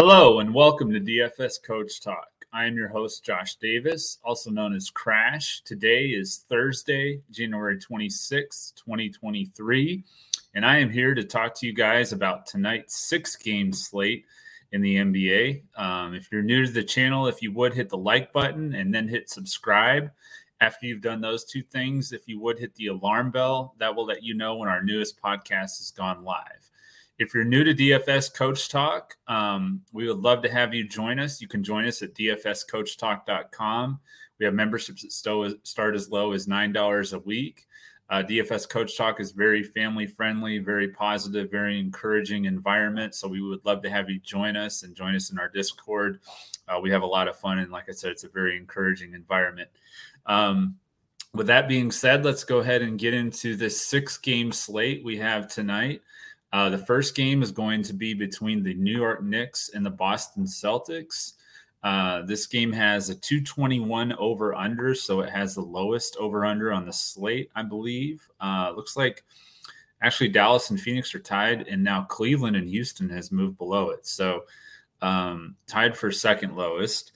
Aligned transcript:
Hello 0.00 0.38
and 0.38 0.54
welcome 0.54 0.92
to 0.92 1.00
DFS 1.00 1.60
Coach 1.60 2.00
Talk. 2.00 2.28
I 2.52 2.66
am 2.66 2.76
your 2.76 2.86
host, 2.86 3.24
Josh 3.24 3.56
Davis, 3.56 4.18
also 4.22 4.48
known 4.48 4.72
as 4.72 4.90
Crash. 4.90 5.60
Today 5.62 6.04
is 6.04 6.44
Thursday, 6.48 7.20
January 7.32 7.76
26, 7.80 8.74
2023, 8.76 10.04
and 10.54 10.64
I 10.64 10.78
am 10.78 10.88
here 10.88 11.16
to 11.16 11.24
talk 11.24 11.52
to 11.56 11.66
you 11.66 11.72
guys 11.72 12.12
about 12.12 12.46
tonight's 12.46 12.94
six 12.94 13.34
game 13.34 13.72
slate 13.72 14.24
in 14.70 14.82
the 14.82 14.98
NBA. 14.98 15.62
Um, 15.74 16.14
if 16.14 16.30
you're 16.30 16.44
new 16.44 16.64
to 16.64 16.70
the 16.70 16.84
channel, 16.84 17.26
if 17.26 17.42
you 17.42 17.50
would 17.54 17.74
hit 17.74 17.88
the 17.88 17.98
like 17.98 18.32
button 18.32 18.76
and 18.76 18.94
then 18.94 19.08
hit 19.08 19.28
subscribe. 19.28 20.12
After 20.60 20.86
you've 20.86 21.02
done 21.02 21.20
those 21.20 21.44
two 21.44 21.62
things, 21.62 22.12
if 22.12 22.28
you 22.28 22.38
would 22.38 22.60
hit 22.60 22.72
the 22.76 22.86
alarm 22.86 23.32
bell, 23.32 23.74
that 23.78 23.96
will 23.96 24.06
let 24.06 24.22
you 24.22 24.34
know 24.34 24.54
when 24.54 24.68
our 24.68 24.80
newest 24.80 25.20
podcast 25.20 25.78
has 25.78 25.92
gone 25.96 26.22
live. 26.22 26.70
If 27.18 27.34
you're 27.34 27.44
new 27.44 27.64
to 27.64 27.74
DFS 27.74 28.32
Coach 28.32 28.68
Talk, 28.68 29.16
um, 29.26 29.82
we 29.92 30.06
would 30.06 30.20
love 30.20 30.42
to 30.42 30.48
have 30.48 30.72
you 30.72 30.86
join 30.86 31.18
us. 31.18 31.40
You 31.40 31.48
can 31.48 31.64
join 31.64 31.84
us 31.84 32.00
at 32.00 32.14
dfscoachtalk.com. 32.14 34.00
We 34.38 34.44
have 34.44 34.54
memberships 34.54 35.02
that 35.02 35.58
start 35.64 35.96
as 35.96 36.10
low 36.10 36.32
as 36.32 36.46
$9 36.46 37.12
a 37.12 37.18
week. 37.18 37.66
Uh, 38.10 38.22
DFS 38.22 38.68
Coach 38.68 38.96
Talk 38.96 39.20
is 39.20 39.32
very 39.32 39.62
family 39.62 40.06
friendly, 40.06 40.58
very 40.58 40.88
positive, 40.88 41.50
very 41.50 41.78
encouraging 41.78 42.46
environment. 42.46 43.14
So 43.14 43.28
we 43.28 43.42
would 43.42 43.64
love 43.66 43.82
to 43.82 43.90
have 43.90 44.08
you 44.08 44.18
join 44.20 44.56
us 44.56 44.82
and 44.82 44.94
join 44.94 45.14
us 45.14 45.30
in 45.30 45.38
our 45.38 45.48
Discord. 45.48 46.20
Uh, 46.68 46.78
we 46.80 46.90
have 46.90 47.02
a 47.02 47.06
lot 47.06 47.28
of 47.28 47.36
fun, 47.36 47.58
and 47.58 47.70
like 47.70 47.88
I 47.88 47.92
said, 47.92 48.12
it's 48.12 48.24
a 48.24 48.28
very 48.28 48.56
encouraging 48.56 49.12
environment. 49.12 49.68
Um, 50.24 50.76
with 51.34 51.48
that 51.48 51.68
being 51.68 51.90
said, 51.90 52.24
let's 52.24 52.44
go 52.44 52.58
ahead 52.58 52.80
and 52.80 52.98
get 52.98 53.12
into 53.12 53.56
this 53.56 53.78
six 53.78 54.16
game 54.16 54.52
slate 54.52 55.04
we 55.04 55.18
have 55.18 55.48
tonight. 55.48 56.00
Uh, 56.52 56.68
the 56.70 56.78
first 56.78 57.14
game 57.14 57.42
is 57.42 57.52
going 57.52 57.82
to 57.82 57.92
be 57.92 58.14
between 58.14 58.62
the 58.62 58.74
New 58.74 58.96
York 58.96 59.22
Knicks 59.22 59.70
and 59.74 59.84
the 59.84 59.90
Boston 59.90 60.44
Celtics. 60.44 61.34
Uh, 61.82 62.22
this 62.22 62.46
game 62.46 62.72
has 62.72 63.08
a 63.08 63.14
221 63.14 64.12
over 64.14 64.54
under, 64.54 64.94
so 64.94 65.20
it 65.20 65.30
has 65.30 65.54
the 65.54 65.60
lowest 65.60 66.16
over 66.18 66.44
under 66.44 66.72
on 66.72 66.84
the 66.84 66.92
slate, 66.92 67.50
I 67.54 67.62
believe. 67.62 68.26
Uh, 68.40 68.72
looks 68.74 68.96
like 68.96 69.24
actually 70.02 70.28
Dallas 70.28 70.70
and 70.70 70.80
Phoenix 70.80 71.14
are 71.14 71.20
tied, 71.20 71.68
and 71.68 71.82
now 71.82 72.02
Cleveland 72.02 72.56
and 72.56 72.68
Houston 72.68 73.08
has 73.10 73.30
moved 73.30 73.58
below 73.58 73.90
it. 73.90 74.06
So 74.06 74.44
um, 75.02 75.54
tied 75.66 75.96
for 75.96 76.10
second 76.10 76.56
lowest. 76.56 77.12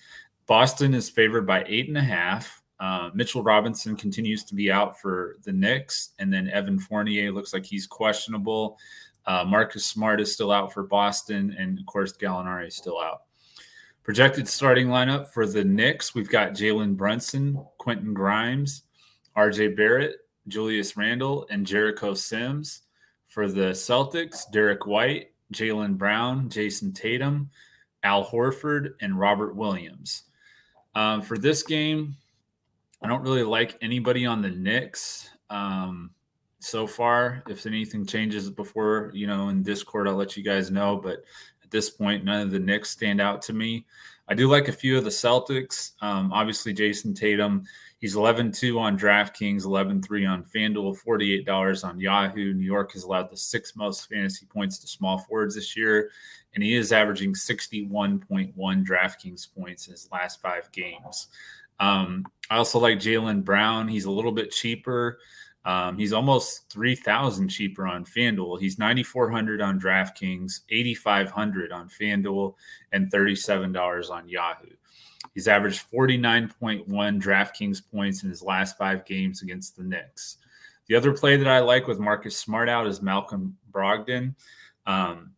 Boston 0.47 0.95
is 0.95 1.09
favored 1.09 1.47
by 1.47 1.65
eight 1.67 1.89
and 1.89 1.99
a 1.99 2.03
half. 2.03 2.63
Uh, 2.79 3.11
Mitchell 3.15 3.43
Robinson 3.43 3.97
continues 3.97 4.43
to 4.45 4.55
be 4.55 4.71
out 4.71 5.01
for 5.01 5.37
the 5.45 5.53
Knicks, 5.53 6.11
and 6.19 6.33
then 6.33 6.51
Evan 6.51 6.79
Fournier 6.79 7.33
looks 7.33 7.53
like 7.53 7.65
he's 7.65 7.87
questionable. 7.87 8.77
Uh, 9.27 9.45
Marcus 9.47 9.85
Smart 9.85 10.21
is 10.21 10.33
still 10.33 10.51
out 10.51 10.73
for 10.73 10.83
Boston, 10.83 11.55
and 11.59 11.79
of 11.79 11.87
course, 11.87 12.13
Gallinari 12.13 12.69
is 12.69 12.77
still 12.77 13.01
out. 13.01 13.23
Projected 14.03 14.49
starting 14.49 14.89
lineup 14.89 15.29
for 15.29 15.47
the 15.47 15.63
Knicks 15.63 16.15
we've 16.15 16.29
got 16.29 16.55
Jalen 16.55 16.97
Brunson, 16.97 17.65
Quentin 17.79 18.13
Grimes, 18.13 18.83
RJ 19.37 19.77
Barrett, 19.77 20.17
Julius 20.49 20.97
Randle, 20.97 21.47
and 21.51 21.67
Jericho 21.67 22.15
Sims. 22.15 22.83
For 23.27 23.49
the 23.49 23.71
Celtics, 23.71 24.51
Derrick 24.51 24.87
White, 24.87 25.31
Jaylen 25.55 25.97
Brown, 25.97 26.51
Jayson 26.51 26.93
Tatum, 26.93 27.49
Al 28.03 28.27
Horford, 28.27 28.91
and 29.01 29.19
Robert 29.19 29.57
Williams. 29.57 30.25
Um, 30.95 31.23
for 31.23 31.39
this 31.39 31.63
game, 31.63 32.17
I 33.01 33.09
don't 33.09 33.23
really 33.23 33.43
like 33.43 33.79
anybody 33.81 34.27
on 34.27 34.43
the 34.43 34.51
Knicks. 34.51 35.31
Um, 35.49 36.11
so 36.63 36.87
far. 36.87 37.43
If 37.49 37.67
anything 37.67 38.07
changes 38.07 38.49
before, 38.51 39.11
you 39.15 39.27
know, 39.27 39.49
in 39.49 39.63
Discord, 39.63 40.09
I'll 40.09 40.15
let 40.15 40.37
you 40.37 40.43
guys 40.43 40.71
know. 40.71 40.97
But 40.97 41.25
at 41.63 41.71
this 41.71 41.91
point, 41.91 42.25
none 42.25 42.43
of 42.43 42.51
the 42.51 42.59
Knicks 42.59 42.91
stand 42.91 43.21
out 43.21 43.43
to 43.43 43.53
me. 43.53 43.87
I 44.29 44.35
do 44.35 44.49
like 44.49 44.69
a 44.69 44.73
few 44.73 44.97
of 44.97 45.05
the 45.05 45.11
Celtics. 45.11 45.93
Um, 46.01 46.33
obviously, 46.33 46.73
Jayson 46.73 47.15
Tatum, 47.15 47.65
he's 47.99 48.17
11 48.17 48.53
2 48.53 48.79
on 48.79 48.97
DraftKings, 48.97 49.65
11 49.65 50.03
3 50.03 50.27
on 50.27 50.45
FanDuel, 50.45 50.97
$48 51.03 51.85
on 51.85 51.99
Yahoo. 51.99 52.55
New 52.55 52.65
York 52.65 52.93
has 52.93 53.03
allowed 53.03 53.31
the 53.31 53.37
sixth 53.37 53.77
most 53.77 54.09
fantasy 54.09 54.47
points 54.47 54.79
to 54.79 54.87
small 54.87 55.19
forwards 55.19 55.57
this 55.57 55.77
year, 55.77 56.11
and 56.55 56.63
he 56.63 56.75
is 56.75 56.93
averaging 56.93 57.35
61.1 57.35 58.55
DraftKings 58.57 59.49
points 59.55 59.89
in 59.89 59.93
his 59.93 60.09
last 60.13 60.41
five 60.41 60.71
games. 60.73 61.29
Um, 61.81 62.25
I 62.49 62.57
also 62.57 62.79
like 62.79 62.99
Jaylen 62.99 63.45
Brown. 63.45 63.89
He's 63.89 64.05
a 64.05 64.11
little 64.11 64.33
bit 64.33 64.53
cheaper. 64.53 65.19
Um, 65.65 65.97
he's 65.97 66.13
almost 66.13 66.69
3000 66.71 67.49
cheaper 67.49 67.87
on 67.87 68.05
FanDuel. 68.05 68.59
He's 68.61 68.79
9400 68.79 69.61
on 69.61 69.81
DraftKings, 69.81 70.61
8500 70.69 71.73
on 71.73 71.89
FanDuel, 71.89 72.55
and 72.93 73.11
$37 73.11 74.11
on 74.11 74.29
Yahoo. 74.29 74.67
He's 75.35 75.49
averaged 75.49 75.91
49.1 75.91 76.87
DraftKings 76.89 77.81
points 77.91 78.23
in 78.23 78.29
his 78.29 78.43
last 78.43 78.77
five 78.77 79.05
games 79.05 79.43
against 79.43 79.77
the 79.77 79.85
Knicks. 79.85 80.39
The 80.89 80.97
other 80.97 81.13
play 81.13 81.37
that 81.37 81.49
I 81.49 81.61
like 81.61 81.87
with 81.87 82.01
Marcus 82.01 82.37
Smart 82.37 82.69
out 82.69 82.87
is 82.87 83.01
Malcolm 83.01 83.57
Brogdon. 83.71 84.35
Um, 84.85 85.31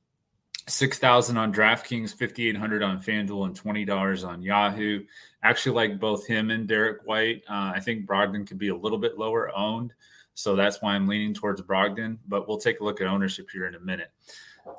6000 0.67 1.37
on 1.37 1.53
DraftKings, 1.53 2.17
5800 2.17 2.83
on 2.83 2.99
FanDuel, 2.99 3.45
and 3.45 3.61
$20 3.61 4.27
on 4.27 4.43
Yahoo. 4.43 5.05
Actually, 5.43 5.75
like 5.75 6.01
both 6.01 6.27
him 6.27 6.51
and 6.51 6.67
Derrick 6.67 7.03
White. 7.05 7.43
Uh, 7.49 7.73
I 7.75 7.81
think 7.81 8.07
Brogdon 8.07 8.47
could 8.47 8.59
be 8.59 8.69
a 8.69 8.77
little 8.77 8.99
bit 8.99 9.19
lower 9.19 9.55
owned. 9.55 9.93
So 10.35 10.57
that's 10.57 10.83
why 10.83 10.95
I'm 10.95 11.07
leaning 11.07 11.33
towards 11.33 11.63
Brogdon, 11.63 12.19
but 12.27 12.49
we'll 12.49 12.59
take 12.59 12.81
a 12.81 12.85
look 12.85 13.01
at 13.01 13.07
ownership 13.07 13.49
here 13.53 13.67
in 13.67 13.77
a 13.77 13.81
minute. 13.81 14.11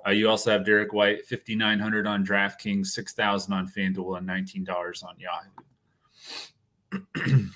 Uh, 0.05 0.11
you 0.11 0.29
also 0.29 0.51
have 0.51 0.65
Derrick 0.65 0.91
White, 0.93 1.25
5,900 1.27 2.07
on 2.07 2.25
DraftKings, 2.25 2.87
6,000 2.87 3.53
on 3.53 3.67
FanDuel, 3.67 4.17
and 4.17 4.27
$19 4.27 5.03
on 5.03 5.15
Yahoo. 5.19 5.51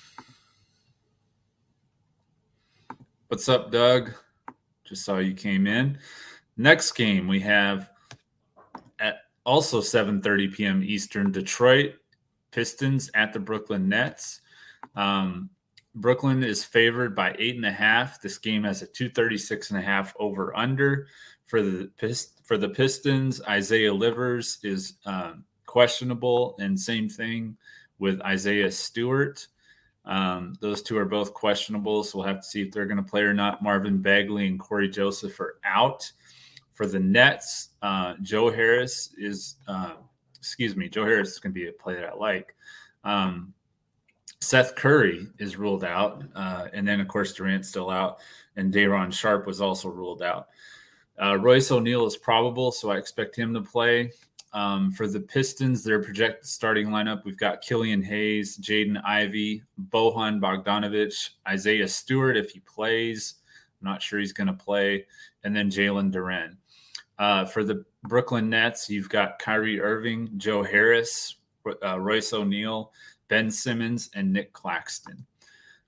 What's 3.28 3.48
up, 3.48 3.70
Doug? 3.70 4.12
Just 4.84 5.04
saw 5.04 5.18
you 5.18 5.34
came 5.34 5.66
in. 5.66 5.98
Next 6.56 6.92
game 6.92 7.28
we 7.28 7.40
have 7.40 7.90
at 8.98 9.22
also 9.46 9.80
7:30 9.80 10.52
p.m. 10.52 10.82
Eastern, 10.82 11.30
Detroit 11.30 11.94
Pistons 12.50 13.08
at 13.14 13.32
the 13.32 13.38
Brooklyn 13.38 13.88
Nets. 13.88 14.40
Um, 14.96 15.50
Brooklyn 15.94 16.42
is 16.42 16.64
favored 16.64 17.14
by 17.14 17.34
eight 17.38 17.56
and 17.56 17.66
a 17.66 17.72
half. 17.72 18.20
This 18.20 18.38
game 18.38 18.64
has 18.64 18.82
a 18.82 18.86
236 18.86 19.70
and 19.70 19.78
a 19.78 19.82
half 19.82 20.14
over 20.18 20.56
under 20.56 21.08
for 21.46 21.62
the 21.62 21.90
for 22.44 22.56
the 22.56 22.68
Pistons. 22.68 23.42
Isaiah 23.42 23.92
Livers 23.92 24.58
is 24.62 24.94
um, 25.04 25.44
questionable, 25.66 26.56
and 26.60 26.78
same 26.78 27.08
thing 27.08 27.56
with 27.98 28.20
Isaiah 28.22 28.70
Stewart. 28.70 29.46
Um, 30.04 30.54
those 30.60 30.82
two 30.82 30.96
are 30.96 31.04
both 31.04 31.34
questionable, 31.34 32.02
so 32.02 32.18
we'll 32.18 32.26
have 32.26 32.40
to 32.40 32.46
see 32.46 32.62
if 32.62 32.72
they're 32.72 32.86
going 32.86 32.96
to 32.96 33.02
play 33.02 33.22
or 33.22 33.34
not. 33.34 33.62
Marvin 33.62 33.98
Bagley 33.98 34.46
and 34.46 34.58
Cory 34.58 34.88
Joseph 34.88 35.38
are 35.40 35.58
out. 35.64 36.10
For 36.72 36.86
the 36.86 36.98
Nets, 36.98 37.70
uh, 37.82 38.14
Joe 38.22 38.50
Harris 38.50 39.14
is, 39.18 39.56
uh, 39.68 39.96
excuse 40.38 40.74
me, 40.74 40.88
Joe 40.88 41.04
Harris 41.04 41.32
is 41.32 41.38
going 41.38 41.52
to 41.52 41.60
be 41.60 41.68
a 41.68 41.72
player 41.72 42.10
I 42.10 42.16
like. 42.16 42.56
Um, 43.04 43.52
Seth 44.42 44.74
Curry 44.74 45.28
is 45.38 45.56
ruled 45.56 45.84
out, 45.84 46.22
uh, 46.34 46.68
and 46.72 46.86
then 46.88 47.00
of 47.00 47.08
course 47.08 47.34
Durant's 47.34 47.68
still 47.68 47.90
out, 47.90 48.18
and 48.56 48.72
Day'Ron 48.72 49.10
Sharpe 49.10 49.46
was 49.46 49.60
also 49.60 49.88
ruled 49.88 50.22
out. 50.22 50.48
Uh, 51.22 51.36
Royce 51.36 51.70
O'Neale 51.70 52.06
is 52.06 52.16
probable, 52.16 52.72
so 52.72 52.90
I 52.90 52.96
expect 52.96 53.36
him 53.36 53.52
to 53.52 53.60
play. 53.60 54.12
Um, 54.52 54.90
for 54.90 55.06
the 55.06 55.20
Pistons, 55.20 55.84
their 55.84 56.02
projected 56.02 56.46
starting 56.46 56.88
lineup, 56.88 57.24
we've 57.24 57.36
got 57.36 57.60
Killian 57.60 58.02
Hayes, 58.02 58.56
Jaden 58.56 59.00
Ivey, 59.04 59.62
Bojan 59.90 60.40
Bogdanovic, 60.40 61.30
Isaiah 61.46 61.86
Stewart 61.86 62.36
if 62.36 62.50
he 62.50 62.60
plays. 62.60 63.34
I'm 63.80 63.88
not 63.90 64.02
sure 64.02 64.18
he's 64.18 64.32
going 64.32 64.46
to 64.48 64.52
play, 64.54 65.06
and 65.44 65.54
then 65.54 65.70
Jalen 65.70 66.12
Duren. 66.12 66.56
Uh, 67.18 67.44
for 67.44 67.62
the 67.62 67.84
Brooklyn 68.04 68.48
Nets, 68.48 68.88
you've 68.88 69.10
got 69.10 69.38
Kyrie 69.38 69.80
Irving, 69.80 70.30
Joe 70.38 70.62
Harris, 70.62 71.36
uh, 71.84 72.00
Royce 72.00 72.32
O'Neale, 72.32 72.92
Ben 73.30 73.50
Simmons, 73.50 74.10
and 74.14 74.30
Nick 74.30 74.52
Claxton. 74.52 75.24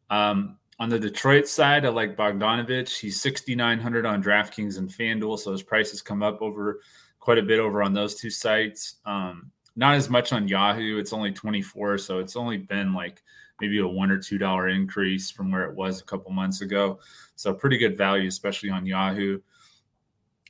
Um, 0.09 0.57
on 0.79 0.89
the 0.89 0.99
Detroit 0.99 1.47
side, 1.47 1.85
I 1.85 1.91
like 1.91 2.17
Bogdanovic. 2.17 2.99
He's 2.99 3.21
6,900 3.21 4.07
on 4.07 4.23
DraftKings 4.23 4.79
and 4.79 4.89
FanDuel, 4.89 5.39
so 5.39 5.53
his 5.53 5.63
prices 5.63 6.01
come 6.01 6.23
up 6.23 6.41
over 6.41 6.81
quite 7.21 7.39
a 7.39 7.43
bit 7.43 7.61
over 7.61 7.83
on 7.83 7.93
those 7.93 8.15
two 8.15 8.31
sites. 8.31 8.97
Um, 9.05 9.51
not 9.77 9.97
as 9.97 10.09
much 10.09 10.33
on 10.33 10.49
Yahoo. 10.49 10.99
It's 10.99 11.13
only 11.13 11.33
24, 11.33 11.99
so 11.99 12.19
it's 12.19 12.37
only 12.37 12.59
been 12.59 12.95
like 12.95 13.23
maybe 13.61 13.79
a 13.79 13.87
one 13.87 14.11
or 14.11 14.19
two 14.19 14.39
dollar 14.39 14.69
increase 14.69 15.31
from 15.31 15.51
where 15.51 15.65
it 15.65 15.75
was 15.75 16.01
a 16.01 16.05
couple 16.05 16.31
months 16.33 16.63
ago. 16.63 17.01
So 17.37 17.53
pretty 17.55 17.79
good 17.79 17.97
value, 17.97 18.29
especially 18.29 18.71
on 18.71 18.87
Yahoo. 18.87 19.41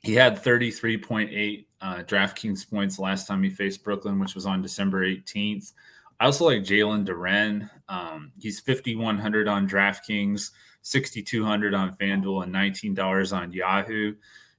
He 0.02 0.14
had 0.14 0.42
33.8 0.42 1.66
uh, 1.80 2.02
DraftKings 2.04 2.68
points 2.68 2.98
last 2.98 3.26
time 3.26 3.42
he 3.42 3.50
faced 3.50 3.84
Brooklyn, 3.84 4.18
which 4.18 4.34
was 4.34 4.46
on 4.46 4.62
December 4.62 5.06
18th. 5.06 5.72
I 6.22 6.26
also 6.26 6.44
like 6.44 6.62
Jalen 6.62 7.04
Duren. 7.04 7.68
Um, 7.88 8.30
he's 8.38 8.60
5,100 8.60 9.48
on 9.48 9.68
DraftKings, 9.68 10.52
6,200 10.82 11.74
on 11.74 11.96
FanDuel, 11.96 12.44
and 12.44 12.54
$19 12.54 13.36
on 13.36 13.52
Yahoo. 13.52 14.14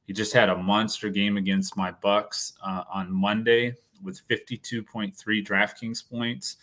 He 0.05 0.11
just 0.11 0.33
had 0.33 0.49
a 0.49 0.57
monster 0.57 1.09
game 1.09 1.37
against 1.37 1.77
my 1.77 1.91
Bucks 1.91 2.51
uh, 2.61 2.83
on 2.93 3.09
Monday 3.09 3.77
with 4.03 4.19
52.3 4.27 5.15
DraftKings 5.15 6.09
points. 6.09 6.57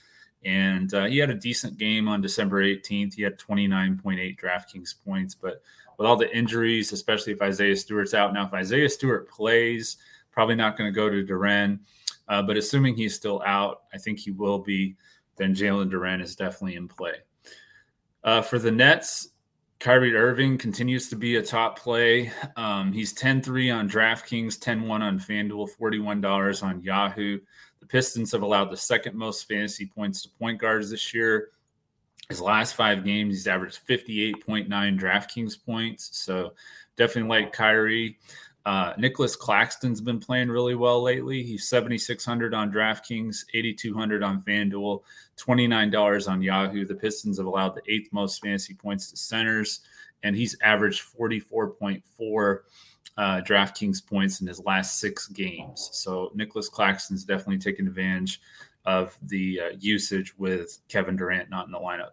And 0.45 0.93
uh, 0.93 1.07
he 1.07 1.17
had 1.17 1.31
a 1.31 1.35
decent 1.35 1.79
game 1.79 2.07
on 2.07 2.21
December 2.21 2.63
18th. 2.63 3.15
He 3.15 3.23
had 3.23 3.39
29.8 3.39 4.39
DraftKings 4.39 4.95
points. 5.03 5.35
But 5.35 5.63
with 5.97 6.07
all 6.07 6.17
the 6.17 6.37
injuries, 6.37 6.93
especially 6.93 7.33
if 7.33 7.41
Isaiah 7.41 7.75
Stewart's 7.75 8.13
out 8.13 8.35
now, 8.35 8.45
if 8.45 8.53
Isaiah 8.53 8.91
Stewart 8.91 9.31
plays, 9.31 9.97
probably 10.31 10.57
not 10.57 10.77
going 10.77 10.93
to 10.93 10.95
go 10.95 11.09
to 11.09 11.25
Duren. 11.25 11.79
Uh, 12.31 12.41
but 12.41 12.57
assuming 12.57 12.95
he's 12.95 13.15
still 13.15 13.43
out, 13.45 13.83
I 13.93 13.99
think 13.99 14.21
he 14.21 14.31
will 14.31 14.61
be, 14.61 14.97
then 15.37 15.53
Jalen 15.53 15.91
Duren 15.91 16.23
is 16.23 16.37
definitely 16.37 16.77
in 16.77 16.87
play. 16.87 17.15
Uh, 18.23 18.41
for 18.41 18.61
the 18.61 18.71
Nets, 18.71 19.31
Kyrie 19.81 20.15
Irving 20.15 20.57
continues 20.57 21.09
to 21.09 21.17
be 21.17 21.37
a 21.37 21.43
top 21.43 21.79
play. 21.79 22.31
Um, 22.55 22.93
he's 22.93 23.13
10 23.15 23.43
3 23.43 23.71
on 23.71 23.89
DraftKings, 23.89 24.61
10 24.61 24.87
1 24.87 25.03
on 25.03 25.19
FanDuel, 25.19 25.71
$41 25.77 26.63
on 26.63 26.83
Yahoo. 26.83 27.41
The 27.81 27.87
Pistons 27.87 28.31
have 28.31 28.43
allowed 28.43 28.71
the 28.71 28.77
second 28.77 29.17
most 29.17 29.49
fantasy 29.49 29.87
points 29.87 30.23
to 30.23 30.29
point 30.29 30.61
guards 30.61 30.91
this 30.91 31.13
year. 31.13 31.49
His 32.29 32.41
last 32.41 32.77
five 32.77 33.05
games, 33.05 33.35
he's 33.35 33.49
averaged 33.49 33.81
58.9 33.89 34.69
DraftKings 34.69 35.65
points. 35.65 36.11
So 36.13 36.53
definitely 36.97 37.29
like 37.29 37.53
Kyrie. 37.53 38.19
Uh, 38.67 38.93
Nicholas 38.99 39.37
Claxton's 39.37 40.01
been 40.01 40.21
playing 40.21 40.49
really 40.49 40.75
well 40.75 41.03
lately. 41.03 41.43
He's 41.43 41.69
7,600 41.69 42.53
on 42.53 42.71
DraftKings, 42.71 43.45
8,200 43.55 44.23
on 44.23 44.43
FanDuel, 44.43 45.03
$29 45.39 46.29
on 46.29 46.43
Yahoo. 46.43 46.85
The 46.85 46.95
Pistons 46.95 47.39
have 47.39 47.47
allowed 47.47 47.75
the 47.75 47.83
eighth 47.93 48.13
most 48.13 48.43
fantasy 48.43 48.75
points 48.75 49.11
to 49.11 49.17
centers, 49.17 49.81
and 50.23 50.37
he's 50.37 50.57
averaged 50.63 51.03
44.4 51.19 52.59
uh, 53.17 53.41
DraftKings 53.43 54.07
points 54.07 54.41
in 54.41 54.47
his 54.47 54.61
last 54.61 55.01
six 55.01 55.29
games. 55.29 55.91
So 55.93 56.31
Nicholas 56.35 56.69
Claxton's 56.69 57.25
definitely 57.25 57.59
taken 57.59 57.87
advantage 57.87 58.41
of 58.85 59.17
the 59.23 59.61
uh, 59.61 59.69
usage 59.79 60.37
with 60.39 60.79
Kevin 60.89 61.17
Durant 61.17 61.51
not 61.51 61.67
in 61.67 61.73
the 61.73 61.79
lineup. 61.79 62.11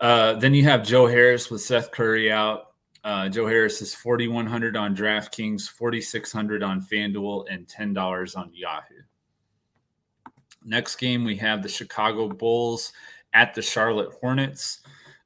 Uh, 0.00 0.34
then 0.34 0.54
you 0.54 0.64
have 0.64 0.86
Joe 0.86 1.06
Harris 1.06 1.50
with 1.50 1.60
Seth 1.60 1.90
Curry 1.90 2.30
out. 2.30 2.67
Uh, 3.08 3.26
Joe 3.26 3.46
Harris 3.46 3.80
is 3.80 3.94
4,100 3.94 4.76
on 4.76 4.94
DraftKings, 4.94 5.66
4,600 5.66 6.62
on 6.62 6.82
FanDuel, 6.82 7.46
and 7.50 7.66
$10 7.66 8.36
on 8.36 8.50
Yahoo. 8.52 9.00
Next 10.62 10.96
game, 10.96 11.24
we 11.24 11.34
have 11.36 11.62
the 11.62 11.70
Chicago 11.70 12.28
Bulls 12.28 12.92
at 13.32 13.54
the 13.54 13.62
Charlotte 13.62 14.12
Hornets. 14.20 14.80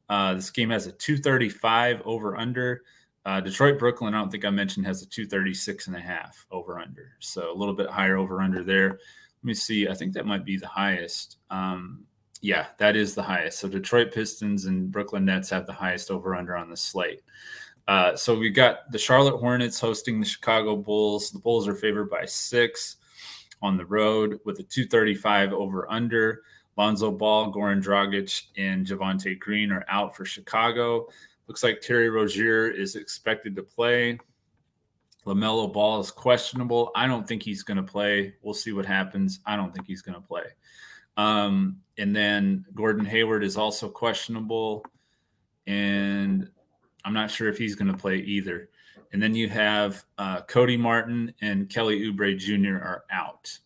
Uh, 0.08 0.34
this 0.34 0.50
game 0.50 0.70
has 0.70 0.87
a 0.87 0.93
235 0.93 2.02
over 2.05 2.37
under. 2.37 2.82
Uh, 3.26 3.40
Detroit 3.40 3.81
Brooklyn, 3.81 4.14
I 4.14 4.19
don't 4.19 4.31
think 4.31 4.44
I 4.44 4.50
mentioned, 4.50 4.87
has 4.87 5.02
a 5.02 5.06
236 5.06 5.88
and 5.88 5.96
a 5.96 6.00
half 6.00 6.46
over 6.52 6.78
under. 6.78 7.17
So 7.19 7.52
a 7.52 7.58
little 7.58 7.75
bit 7.75 7.90
higher 7.90 8.17
over 8.17 8.43
under 8.43 8.62
there. 8.62 8.90
Let 8.90 9.00
me 9.43 9.55
see. 9.55 9.88
I 9.88 9.94
think 9.94 10.12
that 10.12 10.25
might 10.25 10.44
be 10.44 10.56
the 10.56 10.69
highest. 10.69 11.38
Um, 11.50 12.05
yeah, 12.43 12.67
that 12.78 12.94
is 12.94 13.17
the 13.17 13.23
highest. 13.23 13.58
So 13.58 13.69
Detroit 13.69 14.14
Pistons 14.14 14.67
and 14.67 14.93
Brooklyn 14.93 15.25
Nets 15.25 15.50
have 15.50 15.67
the 15.67 15.73
highest 15.73 16.12
over 16.12 16.37
under 16.37 16.56
on 16.56 16.70
the 16.70 16.76
slate. 16.76 17.23
Uh, 17.88 18.17
so 18.17 18.38
we've 18.38 18.55
got 18.55 18.90
the 18.90 18.99
Charlotte 18.99 19.38
Hornets 19.38 19.81
hosting 19.81 20.20
the 20.20 20.26
Chicago 20.26 20.76
Bulls. 20.76 21.31
The 21.31 21.38
Bulls 21.38 21.67
are 21.67 21.75
favored 21.75 22.11
by 22.11 22.25
six 22.25 22.96
on 23.61 23.76
the 23.76 23.87
road 23.87 24.38
with 24.44 24.58
a 24.58 24.62
235 24.62 25.52
over 25.52 25.90
under. 25.90 26.43
Lonzo 26.76 27.11
Ball, 27.11 27.52
Goran 27.52 27.82
Dragic, 27.82 28.43
and 28.56 28.87
Javonte 28.87 29.38
Green 29.38 29.70
are 29.73 29.84
out 29.88 30.17
for 30.17 30.25
Chicago. 30.25 31.06
Looks 31.46 31.62
like 31.62 31.81
Terry 31.81 32.08
Rozier 32.08 32.70
is 32.70 32.96
expected 32.96 33.55
to 33.56 33.62
play. 33.62 34.19
LaMelo 35.26 35.73
Ball 35.73 36.00
is 36.00 36.11
questionable. 36.11 36.90
I 36.94 37.06
don't 37.06 37.26
think 37.26 37.43
he's 37.43 37.62
going 37.62 37.76
to 37.76 37.82
play. 37.82 38.35
We'll 38.43 38.55
see 38.55 38.73
what 38.73 38.87
happens. 38.87 39.40
I 39.46 39.56
don't 39.56 39.73
think 39.73 39.87
he's 39.87 40.02
going 40.02 40.14
to 40.14 40.26
play. 40.26 40.44
Um, 41.17 41.81
and 41.99 42.17
then 42.17 42.64
Gordon 42.75 43.05
Hayward 43.05 43.44
is 43.44 43.56
also 43.56 43.88
questionable. 43.88 44.85
And 45.67 46.50
I'm 47.04 47.14
not 47.14 47.31
sure 47.31 47.49
if 47.49 47.58
he's 47.58 47.75
going 47.75 47.90
to 47.90 47.96
play 47.96 48.19
either. 48.19 48.69
And 49.12 49.22
then 49.22 49.34
you 49.34 49.49
have 49.49 50.04
uh, 50.19 50.43
Cody 50.43 50.76
Martin 50.76 51.34
and 51.40 51.69
Kelly 51.69 52.00
Oubre 52.00 52.37
Jr. 52.37 52.82
are 52.82 53.04
out. 53.10 53.58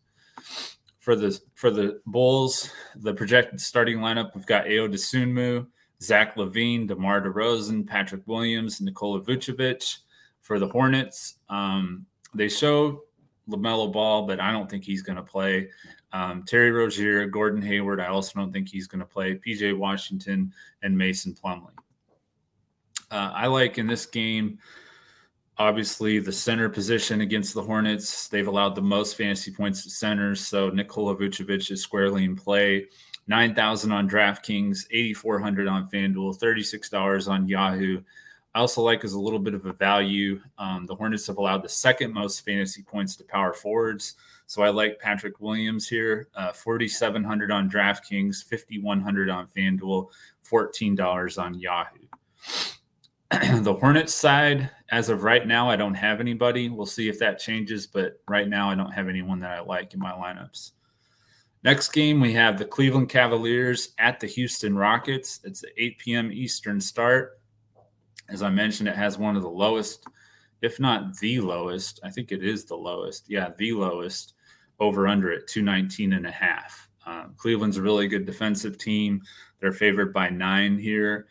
For 0.99 1.15
the 1.15 1.39
for 1.55 1.71
the 1.71 2.01
Bulls, 2.07 2.69
the 2.97 3.15
projected 3.15 3.61
starting 3.61 3.99
lineup, 3.99 4.35
we've 4.35 4.47
got 4.47 4.67
Ayo 4.67 4.93
Dosunmu, 4.93 5.67
Zach 6.03 6.35
LaVine, 6.35 6.89
DeMar 6.89 7.21
DeRozan, 7.23 7.87
Patrick 7.87 8.23
Williams, 8.27 8.81
Nikola 8.81 9.21
Vucevic. 9.21 9.99
For 10.41 10.61
the 10.61 10.69
Hornets, 10.69 11.39
um, 11.49 12.07
they 12.33 12.49
show 12.49 13.03
LaMelo 13.49 13.93
Ball, 13.93 14.27
but 14.27 14.39
I 14.39 14.53
don't 14.53 14.71
think 14.71 14.85
he's 14.85 15.03
going 15.03 15.17
to 15.17 15.23
play. 15.23 15.69
Um, 16.13 16.45
Terry 16.47 16.71
Rozier, 16.71 17.27
Gordon 17.27 17.63
Hayward, 17.63 18.01
I 18.01 18.07
also 18.07 18.39
don't 18.39 18.53
think 18.53 18.69
he's 18.69 18.87
going 18.87 19.01
to 19.01 19.07
play. 19.07 19.41
PJ 19.45 19.77
Washington 19.77 20.53
and 20.83 20.97
Mason 20.97 21.35
Plumlee. 21.35 21.71
Uh, 23.11 23.33
I 23.35 23.47
like 23.47 23.79
in 23.79 23.87
this 23.87 24.07
game, 24.07 24.59
obviously, 25.59 26.19
the 26.19 26.33
center 26.33 26.69
position 26.69 27.21
against 27.21 27.55
the 27.55 27.63
Hornets. 27.63 28.29
They've 28.29 28.49
allowed 28.49 28.75
the 28.75 28.83
most 28.83 29.17
fantasy 29.17 29.51
points 29.53 29.83
to 29.85 29.91
centers. 29.91 30.47
So 30.47 30.71
Nikola 30.71 31.17
Vucevic 31.17 31.71
is 31.71 31.83
squarely 31.83 32.25
in 32.25 32.37
play. 32.37 32.87
9,000 33.29 33.91
on 33.91 34.09
DraftKings, 34.09 34.87
8,400 34.91 35.67
on 35.67 35.89
FanDuel, 35.89 36.39
$36 36.39 37.29
on 37.29 37.49
Yahoo. 37.49 38.01
I 38.55 38.61
also 38.61 38.83
like 38.83 39.05
as 39.05 39.13
a 39.13 39.21
little 39.21 39.39
bit 39.39 39.53
of 39.53 39.67
a 39.67 39.73
value. 39.73 40.41
Um, 40.59 40.87
the 40.87 40.95
Hornets 40.95 41.27
have 41.27 41.37
allowed 41.37 41.63
the 41.63 41.69
second 41.69 42.15
most 42.15 42.45
fantasy 42.45 42.83
points 42.83 43.17
to 43.17 43.25
power 43.25 43.53
forwards. 43.53 44.15
So 44.47 44.63
I 44.63 44.71
like 44.71 45.01
Patrick 45.01 45.41
Williams 45.41 45.89
here, 45.89 46.29
uh, 46.37 46.53
4,700 46.53 47.51
on 47.51 47.69
DraftKings, 47.69 48.49
5,100 48.49 49.29
on 49.29 49.49
FanDuel, 49.49 50.09
$14 50.49 51.43
on 51.43 51.59
Yahoo. 51.59 52.07
the 53.63 53.75
Hornets 53.75 54.15
side, 54.15 54.71
as 54.91 55.09
of 55.09 55.25
right 55.25 55.47
now, 55.47 55.69
I 55.69 55.75
don't 55.75 55.95
have 55.95 56.21
anybody. 56.21 56.69
We'll 56.69 56.87
see 56.87 57.09
if 57.09 57.19
that 57.19 57.41
changes, 57.41 57.87
but 57.87 58.21
right 58.29 58.49
now, 58.49 58.71
I 58.71 58.77
don't 58.77 58.93
have 58.93 59.09
anyone 59.09 59.41
that 59.41 59.51
I 59.51 59.61
like 59.61 59.95
in 59.95 60.01
my 60.01 60.13
lineups. 60.13 60.73
Next 61.65 61.89
game, 61.89 62.21
we 62.21 62.33
have 62.35 62.57
the 62.57 62.65
Cleveland 62.65 63.09
Cavaliers 63.09 63.95
at 63.99 64.21
the 64.21 64.29
Houston 64.29 64.77
Rockets. 64.77 65.41
It's 65.43 65.65
an 65.65 65.71
8 65.77 65.99
p.m. 65.99 66.33
Eastern 66.33 66.81
start. 66.81 67.41
As 68.29 68.43
I 68.43 68.51
mentioned, 68.51 68.89
it 68.89 68.95
has 68.95 69.19
one 69.19 69.35
of 69.35 69.43
the 69.43 69.51
lowest, 69.51 70.07
if 70.63 70.79
not 70.79 71.17
the 71.19 71.41
lowest, 71.41 71.99
I 72.05 72.11
think 72.11 72.31
it 72.31 72.45
is 72.45 72.65
the 72.65 72.77
lowest. 72.77 73.29
Yeah, 73.29 73.51
the 73.59 73.73
lowest 73.73 74.35
over 74.79 75.09
under 75.09 75.33
at 75.33 75.49
219 75.49 76.13
and 76.13 76.27
a 76.27 76.31
half. 76.31 76.89
Uh, 77.05 77.25
Cleveland's 77.37 77.77
a 77.77 77.83
really 77.83 78.07
good 78.07 78.27
defensive 78.27 78.79
team. 78.79 79.21
They're 79.61 79.73
favored 79.73 80.13
by 80.13 80.29
nine 80.29 80.79
here. 80.79 81.27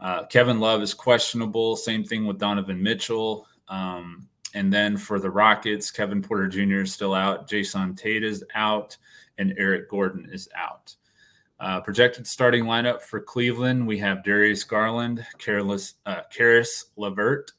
Uh, 0.00 0.24
Kevin 0.26 0.60
Love 0.60 0.82
is 0.82 0.94
questionable. 0.94 1.76
Same 1.76 2.04
thing 2.04 2.26
with 2.26 2.38
Donovan 2.38 2.82
Mitchell. 2.82 3.46
Um, 3.68 4.28
and 4.54 4.72
then 4.72 4.96
for 4.96 5.18
the 5.18 5.30
Rockets, 5.30 5.90
Kevin 5.90 6.22
Porter 6.22 6.48
Jr. 6.48 6.82
is 6.82 6.92
still 6.92 7.14
out. 7.14 7.48
Jae'Sean 7.48 7.96
Tate 7.96 8.24
is 8.24 8.44
out. 8.54 8.96
And 9.38 9.54
Eric 9.56 9.88
Gordon 9.88 10.28
is 10.32 10.48
out. 10.56 10.94
Uh, 11.60 11.80
projected 11.80 12.26
starting 12.26 12.64
lineup 12.64 13.02
for 13.02 13.20
Cleveland, 13.20 13.84
we 13.84 13.98
have 13.98 14.22
Darius 14.22 14.62
Garland, 14.62 15.26
Caris, 15.38 15.94
uh, 16.06 16.20
Caris 16.32 16.86
LeVert, 16.96 17.50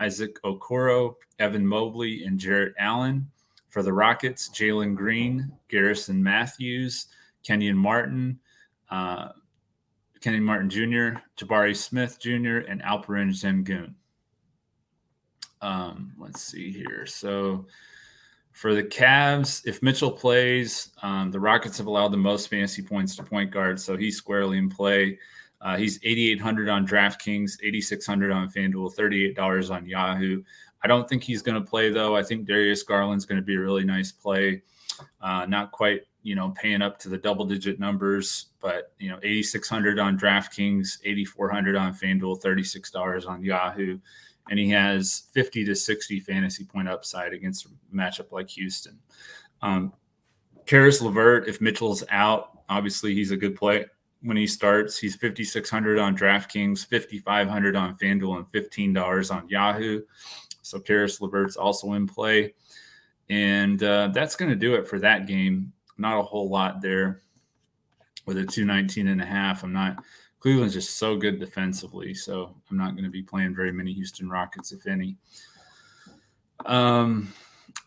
Isaac 0.00 0.42
Okoro, 0.42 1.14
Evan 1.38 1.64
Mobley, 1.64 2.24
and 2.24 2.38
Jarrett 2.38 2.74
Allen. 2.78 3.30
For 3.68 3.82
the 3.82 3.92
Rockets, 3.92 4.48
Jalen 4.50 4.94
Green, 4.94 5.52
Garrison 5.68 6.22
Mathews, 6.22 7.06
Kenyon 7.44 7.76
Martin, 7.76 8.38
uh, 8.90 9.28
Kenny 10.24 10.40
Martin 10.40 10.70
Jr., 10.70 11.20
Jabari 11.36 11.76
Smith 11.76 12.18
Jr., 12.18 12.64
and 12.66 12.80
Alperen 12.80 13.28
Sengun. 13.28 13.92
Um, 15.60 16.14
let's 16.18 16.40
see 16.40 16.72
here. 16.72 17.04
So 17.04 17.66
for 18.52 18.74
the 18.74 18.82
Cavs, 18.82 19.66
if 19.66 19.82
Mitchell 19.82 20.10
plays, 20.10 20.92
um, 21.02 21.30
the 21.30 21.38
Rockets 21.38 21.76
have 21.76 21.88
allowed 21.88 22.08
the 22.08 22.16
most 22.16 22.48
fantasy 22.48 22.80
points 22.80 23.14
to 23.16 23.22
point 23.22 23.50
guard, 23.50 23.78
so 23.78 23.98
he's 23.98 24.16
squarely 24.16 24.56
in 24.56 24.70
play. 24.70 25.18
Uh, 25.60 25.76
he's 25.76 25.98
8,800 26.02 26.70
on 26.70 26.86
DraftKings, 26.86 27.58
8,600 27.62 28.32
on 28.32 28.48
FanDuel, 28.48 28.96
$38 28.96 29.70
on 29.70 29.84
Yahoo. 29.84 30.42
I 30.82 30.86
don't 30.86 31.06
think 31.06 31.22
he's 31.22 31.42
going 31.42 31.62
to 31.62 31.70
play 31.70 31.90
though. 31.90 32.16
I 32.16 32.22
think 32.22 32.46
Darius 32.46 32.82
Garland's 32.82 33.26
going 33.26 33.40
to 33.40 33.44
be 33.44 33.56
a 33.56 33.60
really 33.60 33.84
nice 33.84 34.10
play. 34.10 34.62
Uh, 35.20 35.44
not 35.44 35.70
quite 35.70 36.00
you 36.24 36.34
know, 36.34 36.54
paying 36.60 36.80
up 36.80 36.98
to 36.98 37.10
the 37.10 37.18
double 37.18 37.44
digit 37.44 37.78
numbers, 37.78 38.46
but 38.60 38.92
you 38.98 39.10
know, 39.10 39.18
8,600 39.22 39.98
on 39.98 40.18
DraftKings, 40.18 40.98
8,400 41.04 41.76
on 41.76 41.92
FanDuel, 41.92 42.42
$36 42.42 43.28
on 43.28 43.44
Yahoo. 43.44 43.98
And 44.48 44.58
he 44.58 44.70
has 44.70 45.24
50 45.32 45.66
to 45.66 45.76
60 45.76 46.20
fantasy 46.20 46.64
point 46.64 46.88
upside 46.88 47.34
against 47.34 47.66
a 47.66 47.68
matchup 47.94 48.32
like 48.32 48.48
Houston. 48.50 48.98
Um, 49.60 49.92
Caris 50.64 51.02
LeVert, 51.02 51.46
if 51.46 51.60
Mitchell's 51.60 52.02
out, 52.10 52.62
obviously 52.70 53.14
he's 53.14 53.30
a 53.30 53.36
good 53.36 53.54
play 53.54 53.84
when 54.22 54.38
he 54.38 54.46
starts. 54.46 54.98
He's 54.98 55.16
5,600 55.16 55.98
on 55.98 56.16
DraftKings, 56.16 56.88
5,500 56.88 57.76
on 57.76 57.96
FanDuel, 57.96 58.38
and 58.38 58.46
$15 58.50 59.34
on 59.34 59.46
Yahoo. 59.50 60.00
So 60.62 60.80
Caris 60.80 61.20
LeVert's 61.20 61.56
also 61.56 61.92
in 61.92 62.06
play. 62.06 62.54
And 63.28 63.82
uh, 63.82 64.08
that's 64.14 64.36
going 64.36 64.50
to 64.50 64.56
do 64.56 64.74
it 64.74 64.88
for 64.88 64.98
that 65.00 65.26
game. 65.26 65.74
Not 65.98 66.18
a 66.18 66.22
whole 66.22 66.48
lot 66.48 66.80
there 66.80 67.22
with 68.26 68.38
a 68.38 68.44
219 68.44 69.08
and 69.08 69.20
a 69.20 69.26
half. 69.26 69.62
I'm 69.62 69.72
not, 69.72 70.02
Cleveland's 70.40 70.74
just 70.74 70.96
so 70.96 71.16
good 71.16 71.38
defensively. 71.38 72.14
So 72.14 72.54
I'm 72.70 72.76
not 72.76 72.92
going 72.92 73.04
to 73.04 73.10
be 73.10 73.22
playing 73.22 73.54
very 73.54 73.72
many 73.72 73.92
Houston 73.92 74.28
Rockets, 74.28 74.72
if 74.72 74.86
any. 74.86 75.16
Um, 76.66 77.32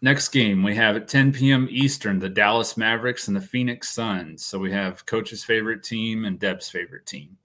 next 0.01 0.29
game 0.29 0.63
we 0.63 0.75
have 0.75 0.95
at 0.95 1.07
10 1.07 1.33
p.m. 1.33 1.67
Eastern, 1.69 2.19
the 2.19 2.29
Dallas 2.29 2.77
Mavericks 2.77 3.27
and 3.27 3.35
the 3.35 3.41
Phoenix 3.41 3.89
Suns. 3.89 4.45
So 4.45 4.59
we 4.59 4.71
have 4.71 5.05
coach's 5.05 5.43
favorite 5.43 5.83
team 5.83 6.25
and 6.25 6.39
Deb's 6.39 6.69
favorite 6.69 7.05
team. 7.05 7.37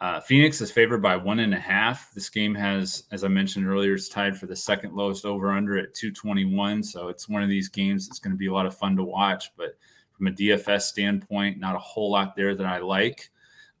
Uh, 0.00 0.20
Phoenix 0.20 0.60
is 0.60 0.70
favored 0.70 1.00
by 1.00 1.16
one 1.16 1.40
and 1.40 1.54
a 1.54 1.58
half. 1.58 2.12
This 2.12 2.28
game 2.28 2.54
has, 2.54 3.04
as 3.10 3.24
I 3.24 3.28
mentioned 3.28 3.66
earlier, 3.66 3.94
it's 3.94 4.08
tied 4.08 4.36
for 4.36 4.46
the 4.46 4.56
second 4.56 4.94
lowest 4.94 5.24
over 5.24 5.50
under 5.50 5.78
at 5.78 5.94
221. 5.94 6.82
So 6.82 7.08
it's 7.08 7.28
one 7.28 7.42
of 7.42 7.48
these 7.48 7.68
games 7.68 8.06
that's 8.06 8.18
going 8.18 8.32
to 8.32 8.36
be 8.36 8.48
a 8.48 8.52
lot 8.52 8.66
of 8.66 8.76
fun 8.76 8.96
to 8.96 9.04
watch. 9.04 9.52
But 9.56 9.78
from 10.24 10.32
a 10.32 10.36
DFS 10.36 10.82
standpoint, 10.82 11.58
not 11.58 11.76
a 11.76 11.78
whole 11.78 12.10
lot 12.10 12.34
there 12.34 12.54
that 12.54 12.66
I 12.66 12.78
like. 12.78 13.30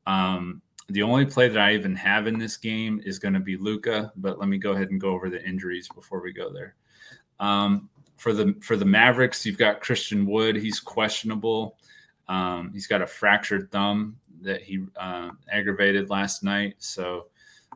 Um, 0.06 0.60
the 0.88 1.02
only 1.02 1.24
play 1.24 1.48
that 1.48 1.60
I 1.60 1.72
even 1.72 1.96
have 1.96 2.26
in 2.26 2.38
this 2.38 2.58
game 2.58 3.00
is 3.04 3.18
going 3.18 3.32
to 3.32 3.40
be 3.40 3.56
Luka, 3.56 4.12
But 4.16 4.38
let 4.38 4.48
me 4.48 4.58
go 4.58 4.72
ahead 4.72 4.90
and 4.90 5.00
go 5.00 5.10
over 5.10 5.30
the 5.30 5.42
injuries 5.42 5.88
before 5.94 6.22
we 6.22 6.32
go 6.32 6.52
there. 6.52 6.74
Um, 7.40 7.88
for 8.16 8.34
the 8.34 8.54
for 8.60 8.76
the 8.76 8.84
Mavericks, 8.84 9.46
you've 9.46 9.58
got 9.58 9.80
Christian 9.80 10.26
Wood. 10.26 10.56
He's 10.56 10.80
questionable. 10.80 11.78
Um, 12.28 12.70
he's 12.72 12.86
got 12.86 13.02
a 13.02 13.06
fractured 13.06 13.70
thumb 13.72 14.16
that 14.42 14.62
he 14.62 14.84
uh, 14.96 15.30
aggravated 15.50 16.10
last 16.10 16.42
night, 16.42 16.74
so 16.78 17.28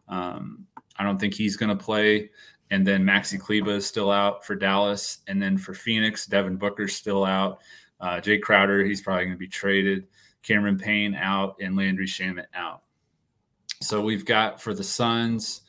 um, 0.08 0.66
I 0.96 1.04
don't 1.04 1.18
think 1.18 1.34
he's 1.34 1.56
going 1.56 1.76
to 1.76 1.84
play. 1.84 2.30
And 2.70 2.86
then 2.86 3.02
Maxi 3.02 3.40
Kleber 3.40 3.76
is 3.76 3.86
still 3.86 4.10
out 4.10 4.44
for 4.44 4.54
Dallas, 4.54 5.18
and 5.26 5.40
then 5.40 5.56
for 5.56 5.72
Phoenix, 5.72 6.26
Devin 6.26 6.56
Booker's 6.56 6.94
still 6.94 7.24
out. 7.24 7.60
Uh, 8.00 8.20
Jae 8.20 8.40
Crowder, 8.40 8.84
he's 8.84 9.00
probably 9.00 9.24
going 9.24 9.36
to 9.36 9.38
be 9.38 9.48
traded. 9.48 10.06
Cameron 10.42 10.78
Payne 10.78 11.14
out, 11.14 11.56
and 11.60 11.76
Landry 11.76 12.06
Shamet 12.06 12.46
out. 12.54 12.82
So 13.80 14.00
we've 14.00 14.24
got 14.24 14.60
for 14.60 14.74
the 14.74 14.84
Suns. 14.84 15.62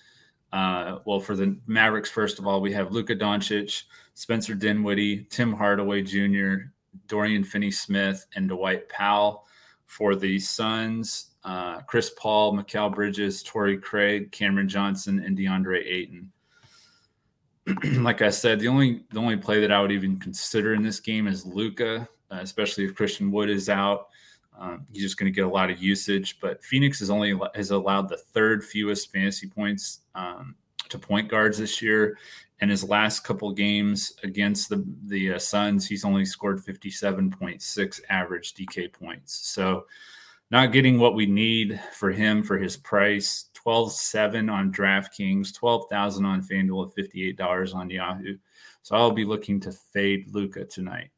Uh, 0.52 1.00
well, 1.06 1.20
for 1.20 1.36
the 1.36 1.58
Mavericks, 1.68 2.10
first 2.10 2.40
of 2.40 2.48
all, 2.48 2.62
we 2.62 2.74
have 2.74 2.92
Luka 2.92 3.16
Doncic, 3.16 3.84
Spencer 4.14 4.56
Dinwiddie, 4.56 5.26
Tim 5.30 5.54
Hardaway 5.54 6.02
Jr., 6.02 6.70
Dorian 7.08 7.44
Finney 7.44 7.72
Smith, 7.72 8.26
and 8.36 8.50
Dwight 8.50 8.90
Powell. 8.90 9.46
For 9.86 10.14
the 10.16 10.38
Suns, 10.38 11.32
uh, 11.44 11.82
Chris 11.82 12.12
Paul, 12.16 12.56
Mikal 12.56 12.94
Bridges, 12.94 13.42
Torrey 13.42 13.76
Craig, 13.76 14.32
Cameron 14.32 14.70
Johnson, 14.70 15.24
and 15.26 15.36
DeAndre 15.36 15.84
Ayton. 15.84 16.32
like 18.04 18.22
I 18.22 18.30
said, 18.30 18.60
the 18.60 18.68
only 18.68 19.04
the 19.12 19.20
only 19.20 19.38
play 19.38 19.60
that 19.62 19.72
I 19.72 19.82
would 19.82 19.92
even 19.92 20.20
consider 20.20 20.76
in 20.76 20.84
this 20.84 21.00
game 21.00 21.28
is 21.28 21.44
Luka, 21.44 22.08
uh, 22.32 22.40
especially 22.42 22.86
if 22.86 22.96
Christian 22.96 23.32
Wood 23.32 23.50
is 23.50 23.70
out. 23.70 24.08
Um, 24.58 24.86
he's 24.92 25.04
just 25.04 25.18
going 25.18 25.32
to 25.32 25.36
get 25.36 25.46
a 25.46 25.50
lot 25.50 25.70
of 25.70 25.82
usage. 25.82 26.40
But 26.40 26.64
Phoenix 26.64 27.00
has 27.00 27.10
only 27.10 27.40
has 27.56 27.72
allowed 27.72 28.10
the 28.10 28.18
third 28.18 28.64
fewest 28.64 29.12
fantasy 29.12 29.48
points 29.48 30.02
um, 30.16 30.56
to 30.90 31.00
point 31.00 31.30
guards 31.30 31.58
this 31.58 31.82
year, 31.82 32.18
and 32.60 32.70
his 32.70 32.84
last 32.84 33.24
couple 33.24 33.52
games 33.54 34.14
against 34.24 34.70
the 34.70 34.84
the 35.06 35.34
uh, 35.34 35.40
Suns, 35.40 35.88
he's 35.88 36.06
only 36.06 36.26
scored 36.26 36.64
57.6 36.64 38.02
average 38.10 38.54
DK 38.54 38.92
points. 38.92 39.34
So, 39.48 39.86
not 40.52 40.74
getting 40.74 41.00
what 41.00 41.16
we 41.16 41.26
need 41.26 41.80
for 41.94 42.12
him 42.12 42.44
for 42.44 42.58
his 42.58 42.76
price. 42.76 43.46
12-7 43.66 44.52
on 44.52 44.72
DraftKings, 44.72 45.54
12,000 45.54 46.26
on 46.26 46.42
FanDuel, 46.42 46.94
$58 46.98 47.76
on 47.76 47.90
Yahoo. 47.90 48.38
So 48.82 48.96
I'll 48.96 49.12
be 49.12 49.26
looking 49.26 49.60
to 49.62 49.72
fade 49.72 50.34
Luka 50.34 50.66
tonight. 50.66 51.10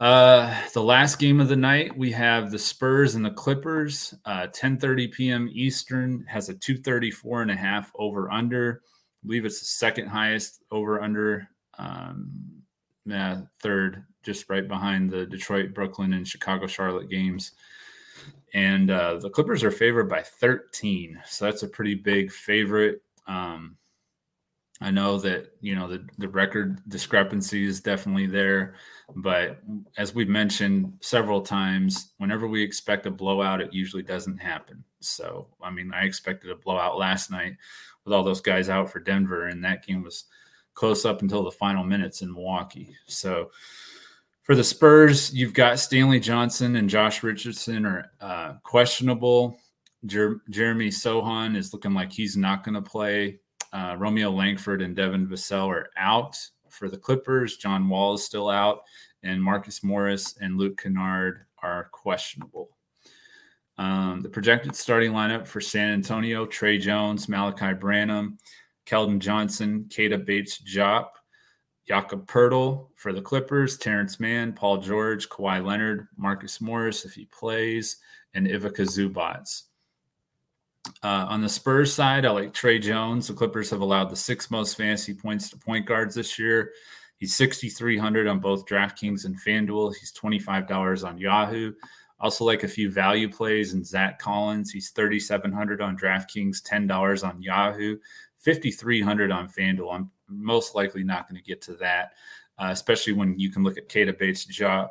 Uh, 0.00 0.56
the 0.74 0.82
last 0.82 1.18
game 1.18 1.40
of 1.40 1.48
the 1.48 1.56
night, 1.56 1.96
we 1.96 2.12
have 2.12 2.50
the 2.50 2.58
Spurs 2.58 3.16
and 3.16 3.24
the 3.24 3.30
Clippers. 3.30 4.14
Uh, 4.24 4.46
10:30 4.48 5.12
p.m. 5.12 5.50
Eastern 5.52 6.24
has 6.28 6.48
a 6.48 6.54
234 6.54 7.42
and 7.42 7.50
a 7.50 7.56
half 7.56 7.90
over 7.96 8.30
under. 8.30 8.82
I 8.84 9.26
believe 9.26 9.44
it's 9.44 9.58
the 9.58 9.66
second 9.66 10.06
highest 10.06 10.62
over 10.70 11.02
under. 11.02 11.48
Um, 11.78 12.62
yeah, 13.06 13.40
third, 13.60 14.04
just 14.22 14.48
right 14.48 14.68
behind 14.68 15.10
the 15.10 15.26
Detroit, 15.26 15.74
Brooklyn, 15.74 16.12
and 16.12 16.28
Chicago, 16.28 16.66
Charlotte 16.66 17.10
games. 17.10 17.52
And 18.54 18.90
uh, 18.90 19.18
the 19.18 19.30
Clippers 19.30 19.64
are 19.64 19.70
favored 19.70 20.08
by 20.08 20.22
13, 20.22 21.20
so 21.26 21.44
that's 21.44 21.64
a 21.64 21.68
pretty 21.68 21.94
big 21.94 22.30
favorite. 22.30 23.02
Um, 23.26 23.76
I 24.80 24.90
know 24.90 25.18
that 25.18 25.52
you 25.60 25.74
know 25.74 25.88
the 25.88 26.06
the 26.18 26.28
record 26.28 26.80
discrepancy 26.88 27.64
is 27.64 27.80
definitely 27.80 28.26
there, 28.26 28.74
but 29.16 29.60
as 29.96 30.14
we've 30.14 30.28
mentioned 30.28 30.92
several 31.00 31.40
times, 31.40 32.12
whenever 32.18 32.46
we 32.46 32.62
expect 32.62 33.06
a 33.06 33.10
blowout, 33.10 33.60
it 33.60 33.72
usually 33.72 34.02
doesn't 34.02 34.38
happen. 34.38 34.84
So, 35.00 35.48
I 35.62 35.70
mean, 35.70 35.92
I 35.92 36.04
expected 36.04 36.50
a 36.50 36.56
blowout 36.56 36.98
last 36.98 37.30
night 37.30 37.56
with 38.04 38.14
all 38.14 38.22
those 38.22 38.40
guys 38.40 38.68
out 38.68 38.90
for 38.90 39.00
Denver, 39.00 39.46
and 39.46 39.64
that 39.64 39.86
game 39.86 40.02
was 40.02 40.24
close 40.74 41.04
up 41.04 41.22
until 41.22 41.42
the 41.42 41.50
final 41.50 41.84
minutes 41.84 42.22
in 42.22 42.32
Milwaukee. 42.32 42.94
So, 43.06 43.50
for 44.42 44.54
the 44.54 44.64
Spurs, 44.64 45.34
you've 45.34 45.54
got 45.54 45.78
Stanley 45.78 46.20
Johnson 46.20 46.76
and 46.76 46.88
Josh 46.88 47.22
Richardson 47.22 47.84
are 47.84 48.10
uh, 48.20 48.54
questionable. 48.62 49.58
Jer- 50.06 50.42
Jeremy 50.50 50.88
Sochan 50.88 51.56
is 51.56 51.72
looking 51.72 51.94
like 51.94 52.12
he's 52.12 52.36
not 52.36 52.64
going 52.64 52.74
to 52.74 52.82
play. 52.82 53.40
Uh, 53.72 53.96
Romeo 53.98 54.30
Langford 54.30 54.82
and 54.82 54.96
Devin 54.96 55.26
Vassell 55.28 55.68
are 55.68 55.90
out 55.96 56.38
for 56.70 56.88
the 56.88 56.96
Clippers. 56.96 57.56
John 57.56 57.88
Wall 57.88 58.14
is 58.14 58.24
still 58.24 58.48
out, 58.48 58.82
and 59.22 59.42
Marcus 59.42 59.82
Morris 59.82 60.36
and 60.40 60.58
Luke 60.58 60.80
Kennard 60.82 61.46
are 61.62 61.88
questionable. 61.92 62.70
Um, 63.76 64.20
the 64.22 64.28
projected 64.28 64.74
starting 64.74 65.12
lineup 65.12 65.46
for 65.46 65.60
San 65.60 65.92
Antonio: 65.92 66.46
Tre 66.46 66.78
Jones, 66.78 67.26
Malaki 67.26 67.78
Branham, 67.78 68.38
Keldon 68.86 69.18
Johnson, 69.18 69.84
Keita 69.88 70.24
Bates-Diop, 70.24 71.08
Jakob 71.86 72.26
Poeltl 72.26 72.88
for 72.96 73.12
the 73.12 73.22
Clippers, 73.22 73.78
Terance 73.78 74.18
Mann, 74.18 74.52
Paul 74.52 74.78
George, 74.78 75.28
Kawhi 75.28 75.64
Leonard, 75.64 76.08
Marcus 76.16 76.60
Morris 76.60 77.04
if 77.04 77.14
he 77.14 77.26
plays, 77.26 77.98
and 78.34 78.46
Ivica 78.46 78.82
Zubac. 78.82 79.62
Uh, 81.02 81.26
on 81.28 81.40
the 81.40 81.48
Spurs 81.48 81.92
side, 81.92 82.24
I 82.24 82.30
like 82.30 82.52
Tre 82.52 82.78
Jones. 82.78 83.28
The 83.28 83.34
Clippers 83.34 83.70
have 83.70 83.80
allowed 83.80 84.10
the 84.10 84.16
six 84.16 84.50
most 84.50 84.76
fantasy 84.76 85.14
points 85.14 85.50
to 85.50 85.56
point 85.56 85.86
guards 85.86 86.14
this 86.14 86.38
year. 86.38 86.72
He's 87.16 87.34
6,300 87.34 88.26
on 88.26 88.38
both 88.38 88.66
DraftKings 88.66 89.24
and 89.24 89.36
FanDuel. 89.40 89.94
He's 89.94 90.12
$25 90.12 91.06
on 91.06 91.18
Yahoo. 91.18 91.72
Also, 92.20 92.44
like 92.44 92.64
a 92.64 92.68
few 92.68 92.90
value 92.90 93.28
plays 93.28 93.74
in 93.74 93.84
Zach 93.84 94.18
Collins. 94.18 94.70
He's 94.70 94.90
3,700 94.90 95.80
on 95.80 95.96
DraftKings, 95.96 96.62
$10 96.62 97.28
on 97.28 97.42
Yahoo, 97.42 97.96
5,300 98.36 99.30
on 99.30 99.48
FanDuel. 99.48 99.94
I'm 99.94 100.10
most 100.28 100.74
likely 100.74 101.04
not 101.04 101.28
going 101.28 101.40
to 101.40 101.46
get 101.46 101.60
to 101.62 101.74
that, 101.74 102.12
uh, 102.58 102.68
especially 102.70 103.12
when 103.12 103.38
you 103.38 103.50
can 103.50 103.62
look 103.62 103.78
at 103.78 103.88
Keita 103.88 104.16
Bates-Diop 104.18 104.90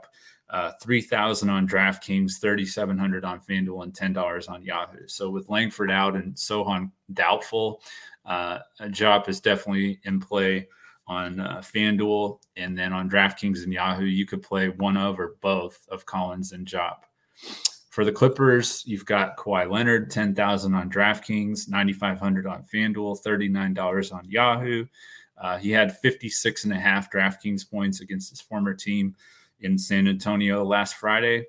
uh, 0.50 0.72
3000 0.82 1.50
on 1.50 1.68
DraftKings, 1.68 2.40
3700 2.40 3.26
on 3.26 3.40
FanDuel, 3.42 3.84
and 3.84 3.94
$10 3.94 4.50
on 4.50 4.64
Yahoo. 4.64 5.08
So 5.08 5.30
with 5.30 5.50
Langford 5.50 5.92
out 5.92 6.16
and 6.16 6.34
Sochan 6.36 6.92
doubtful, 7.14 7.82
uh, 8.26 8.60
Diop 8.82 9.28
is 9.28 9.40
definitely 9.42 10.00
in 10.04 10.20
play 10.20 10.68
on 11.08 11.40
uh, 11.40 11.58
FanDuel. 11.58 12.40
And 12.56 12.78
then 12.78 12.94
on 12.94 13.10
DraftKings 13.10 13.64
and 13.64 13.74
Yahoo, 13.74 14.06
you 14.06 14.26
could 14.26 14.42
play 14.42 14.70
one 14.70 14.98
of 14.98 15.20
or 15.20 15.36
both 15.42 15.86
of 15.90 16.06
Collins 16.06 16.54
and 16.54 16.66
Diop. 16.66 17.00
For 17.90 18.06
the 18.06 18.12
Clippers, 18.12 18.84
you've 18.86 19.06
got 19.06 19.38
Kawhi 19.38 19.70
Leonard, 19.70 20.12
10,000 20.12 20.74
on 20.74 20.90
DraftKings, 20.90 21.68
9,500 21.68 22.46
on 22.46 22.64
FanDuel, 22.64 23.24
$39 23.24 24.14
on 24.14 24.30
Yahoo. 24.30 24.86
Uh, 25.38 25.58
he 25.58 25.72
had 25.72 25.98
56 25.98 26.64
and 26.66 26.74
a 26.74 26.80
half 26.80 27.12
DraftKings 27.12 27.70
points 27.70 28.02
against 28.02 28.30
his 28.30 28.42
former 28.42 28.74
team 28.74 29.16
in 29.62 29.78
San 29.78 30.08
Antonio 30.08 30.64
last 30.64 30.96
Friday. 30.96 31.46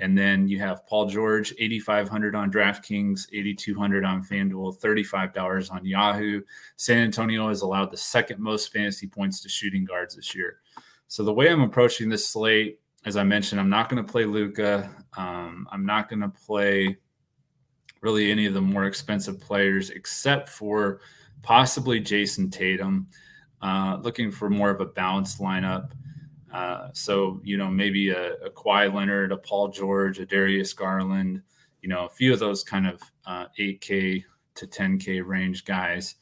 And 0.00 0.16
then 0.16 0.48
you 0.48 0.58
have 0.60 0.86
Paul 0.86 1.06
George, 1.06 1.52
8,500 1.58 2.34
on 2.34 2.50
DraftKings, 2.50 3.26
8,200 3.32 4.04
on 4.04 4.24
FanDuel, 4.24 4.80
$35 4.80 5.70
on 5.70 5.84
Yahoo. 5.84 6.40
San 6.76 6.98
Antonio 6.98 7.48
has 7.48 7.60
allowed 7.60 7.90
the 7.90 7.98
second 7.98 8.40
most 8.40 8.72
fantasy 8.72 9.06
points 9.06 9.42
to 9.42 9.48
shooting 9.48 9.84
guards 9.84 10.16
this 10.16 10.34
year. 10.34 10.60
So 11.06 11.22
the 11.22 11.32
way 11.32 11.50
I'm 11.50 11.60
approaching 11.60 12.08
this 12.08 12.26
slate, 12.26 12.80
as 13.04 13.18
I 13.18 13.24
mentioned, 13.24 13.60
I'm 13.60 13.68
not 13.68 13.90
going 13.90 14.02
to 14.02 14.10
play 14.10 14.24
Luka. 14.24 14.90
Um, 15.18 15.68
I'm 15.70 15.84
not 15.84 16.08
going 16.08 16.20
to 16.20 16.28
play 16.28 16.96
really 18.00 18.30
any 18.30 18.46
of 18.46 18.54
the 18.54 18.60
more 18.60 18.86
expensive 18.86 19.38
players 19.38 19.90
except 19.90 20.48
for 20.48 21.00
possibly 21.42 22.00
Jayson 22.00 22.50
Tatum. 22.50 23.06
Uh, 23.60 23.98
looking 24.00 24.30
for 24.30 24.48
more 24.48 24.70
of 24.70 24.80
a 24.80 24.86
balanced 24.86 25.38
lineup. 25.40 25.90
Uh, 26.52 26.88
so, 26.92 27.40
you 27.44 27.56
know, 27.56 27.68
maybe 27.68 28.10
a, 28.10 28.34
a 28.34 28.50
Kawhi 28.50 28.92
Leonard, 28.92 29.32
a 29.32 29.36
Paul 29.36 29.68
George, 29.68 30.18
a 30.18 30.26
Darius 30.26 30.72
Garland, 30.72 31.42
you 31.82 31.88
know, 31.88 32.06
a 32.06 32.10
few 32.10 32.32
of 32.32 32.38
those 32.38 32.64
kind 32.64 32.86
of 32.86 33.00
uh, 33.26 33.46
8K 33.58 34.24
to 34.56 34.66
10K 34.66 35.24
range 35.24 35.64
guys, 35.64 36.16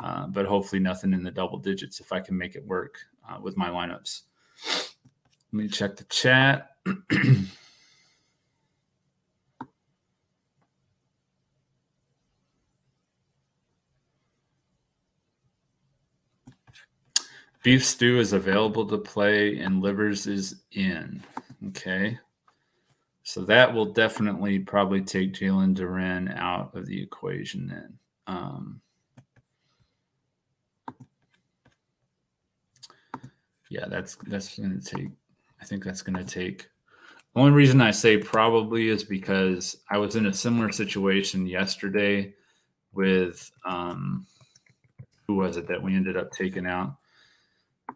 uh, 0.00 0.26
but 0.28 0.46
hopefully 0.46 0.80
nothing 0.80 1.12
in 1.12 1.22
the 1.22 1.30
double 1.30 1.58
digits 1.58 2.00
if 2.00 2.12
I 2.12 2.20
can 2.20 2.36
make 2.38 2.54
it 2.54 2.64
work. 2.64 2.98
uh, 3.28 3.38
with 3.40 3.56
my 3.56 3.68
lineups. 3.68 4.22
Let 4.66 5.62
me 5.62 5.68
check 5.68 5.96
the 5.96 6.04
chat. 6.04 6.70
Beef 17.62 17.84
stew 17.84 18.18
is 18.18 18.32
available 18.32 18.86
to 18.86 18.98
play 18.98 19.58
and 19.58 19.82
livers 19.82 20.26
is 20.26 20.62
in. 20.72 21.22
Okay. 21.68 22.18
So 23.22 23.42
that 23.42 23.72
will 23.72 23.86
definitely 23.86 24.58
probably 24.58 25.00
take 25.00 25.32
Jalen 25.32 25.76
Duren 25.76 26.36
out 26.36 26.74
of 26.74 26.86
the 26.86 27.00
equation 27.00 27.68
then. 27.68 27.98
Um, 28.26 28.80
yeah, 33.70 33.86
that's 33.88 34.16
that's 34.26 34.58
going 34.58 34.80
to 34.80 34.96
take. 34.96 35.08
I 35.60 35.64
think 35.64 35.84
that's 35.84 36.02
going 36.02 36.18
to 36.18 36.24
take. 36.24 36.68
Only 37.36 37.52
reason 37.52 37.80
I 37.80 37.92
say 37.92 38.18
probably 38.18 38.88
is 38.88 39.04
because 39.04 39.78
I 39.88 39.98
was 39.98 40.16
in 40.16 40.26
a 40.26 40.34
similar 40.34 40.72
situation 40.72 41.46
yesterday 41.46 42.34
with 42.92 43.50
um, 43.64 44.26
who 45.26 45.36
was 45.36 45.56
it 45.56 45.68
that 45.68 45.82
we 45.82 45.94
ended 45.94 46.16
up 46.16 46.32
taking 46.32 46.66
out? 46.66 46.96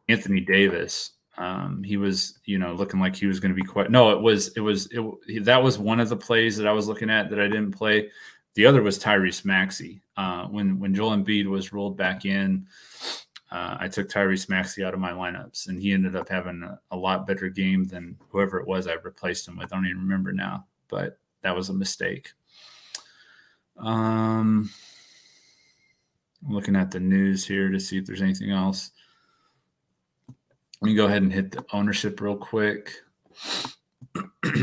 Anthony 0.09 0.41
Davis. 0.41 1.13
Um, 1.39 1.83
he 1.83 1.97
was, 1.97 2.39
you 2.47 2.59
know, 2.59 2.73
looking 2.73 2.99
like 2.99 3.15
he 3.15 3.27
was 3.27 3.41
going 3.41 3.55
to 3.55 3.61
be 3.61 3.67
quite. 3.67 3.91
No, 3.91 4.11
it 4.11 4.21
was, 4.21 4.49
it 4.57 4.61
was, 4.61 4.89
it, 4.91 5.45
that 5.45 5.63
was 5.63 5.79
one 5.79 6.01
of 6.01 6.09
the 6.09 6.17
plays 6.17 6.57
that 6.57 6.67
I 6.67 6.73
was 6.73 6.89
looking 6.89 7.11
at 7.11 7.29
that 7.31 7.41
I 7.41 7.47
didn't 7.49 7.73
play. 7.73 8.11
The 8.55 8.65
other 8.65 8.83
was 8.83 8.99
Tyrese 8.99 9.45
Maxey. 9.45 10.01
Uh, 10.17 10.47
when 10.47 10.81
when 10.81 10.95
Joel 10.95 11.15
Embiid 11.15 11.47
was 11.47 11.75
rolled 11.75 11.99
back 11.99 12.25
in, 12.25 12.67
uh, 13.53 13.77
I 13.79 13.89
took 13.89 14.09
Tyrese 14.09 14.49
Maxey 14.49 14.83
out 14.83 14.95
of 14.95 15.01
my 15.01 15.13
lineups, 15.13 15.69
and 15.69 15.79
he 15.79 15.93
ended 15.93 16.17
up 16.17 16.29
having 16.29 16.63
a, 16.63 16.81
a, 16.91 16.97
lot 16.97 17.27
better 17.27 17.51
game 17.51 17.85
than 17.85 18.17
whoever 18.31 18.59
it 18.59 18.67
was 18.67 18.89
I 18.89 18.95
replaced 18.95 19.47
him 19.47 19.59
with. 19.59 19.73
I 19.73 19.77
don't 19.77 19.87
even 19.87 20.01
remember 20.01 20.33
now, 20.33 20.67
but 20.89 21.19
that 21.43 21.55
was 21.55 21.69
a 21.69 21.75
mistake. 21.75 22.33
Um, 23.77 24.71
I'm 26.47 26.55
looking 26.55 26.77
at 26.77 26.91
the 26.91 27.01
news 27.01 27.47
here 27.47 27.71
to 27.71 27.79
see 27.79 27.99
if 27.99 28.07
there's 28.07 28.23
anything 28.23 28.51
else. 28.51 28.91
Let 30.80 30.87
me 30.87 30.95
go 30.95 31.06
ahead 31.06 31.23
and 31.23 31.33
hit 31.33 31.52
the 31.52 31.64
ownership 31.73 32.21
real 32.21 32.37
quick. 32.37 32.92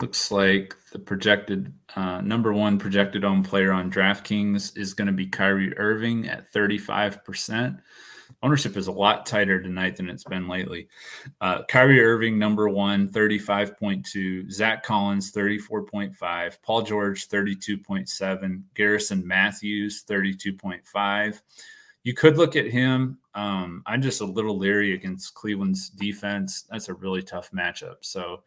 Looks 0.00 0.30
like 0.30 0.74
the 0.92 0.98
projected 0.98 1.72
uh, 1.94 2.20
number 2.20 2.52
one 2.52 2.78
projected 2.78 3.24
own 3.24 3.42
player 3.44 3.72
on 3.72 3.90
DraftKings 3.90 4.76
is 4.76 4.94
going 4.94 5.06
to 5.06 5.12
be 5.12 5.26
Kyrie 5.26 5.76
Irving 5.78 6.28
at 6.28 6.52
35% 6.52 7.80
ownership 8.42 8.76
is 8.76 8.86
a 8.86 8.92
lot 8.92 9.26
tighter 9.26 9.60
tonight 9.60 9.96
than 9.96 10.08
it's 10.08 10.24
been 10.24 10.48
lately. 10.48 10.88
Uh, 11.40 11.62
Kyrie 11.64 12.00
Irving, 12.00 12.38
number 12.38 12.68
one, 12.68 13.08
35.2. 13.08 14.50
Zach 14.50 14.82
Collins, 14.82 15.32
34.5. 15.32 16.58
Paul 16.62 16.82
George, 16.82 17.28
32.7. 17.28 18.62
Garrison 18.74 19.26
Mathews, 19.26 20.04
32.5. 20.08 21.40
You 22.04 22.14
could 22.14 22.38
look 22.38 22.56
at 22.56 22.66
him. 22.66 23.18
Um, 23.34 23.82
I'm 23.86 24.00
just 24.00 24.20
a 24.20 24.26
little 24.26 24.56
leery 24.56 24.94
against 24.94 25.34
Cleveland's 25.34 25.90
defense. 25.90 26.64
That's 26.70 26.88
a 26.88 26.94
really 26.94 27.22
tough 27.22 27.50
matchup. 27.50 27.96
So 28.02 28.42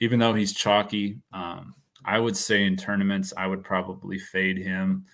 even 0.00 0.18
though 0.18 0.34
he's 0.34 0.52
chalky, 0.52 1.18
um, 1.32 1.74
I 2.04 2.18
would 2.18 2.36
say 2.36 2.64
in 2.64 2.76
tournaments, 2.76 3.32
I 3.36 3.46
would 3.46 3.62
probably 3.62 4.18
fade 4.18 4.58
him 4.58 5.04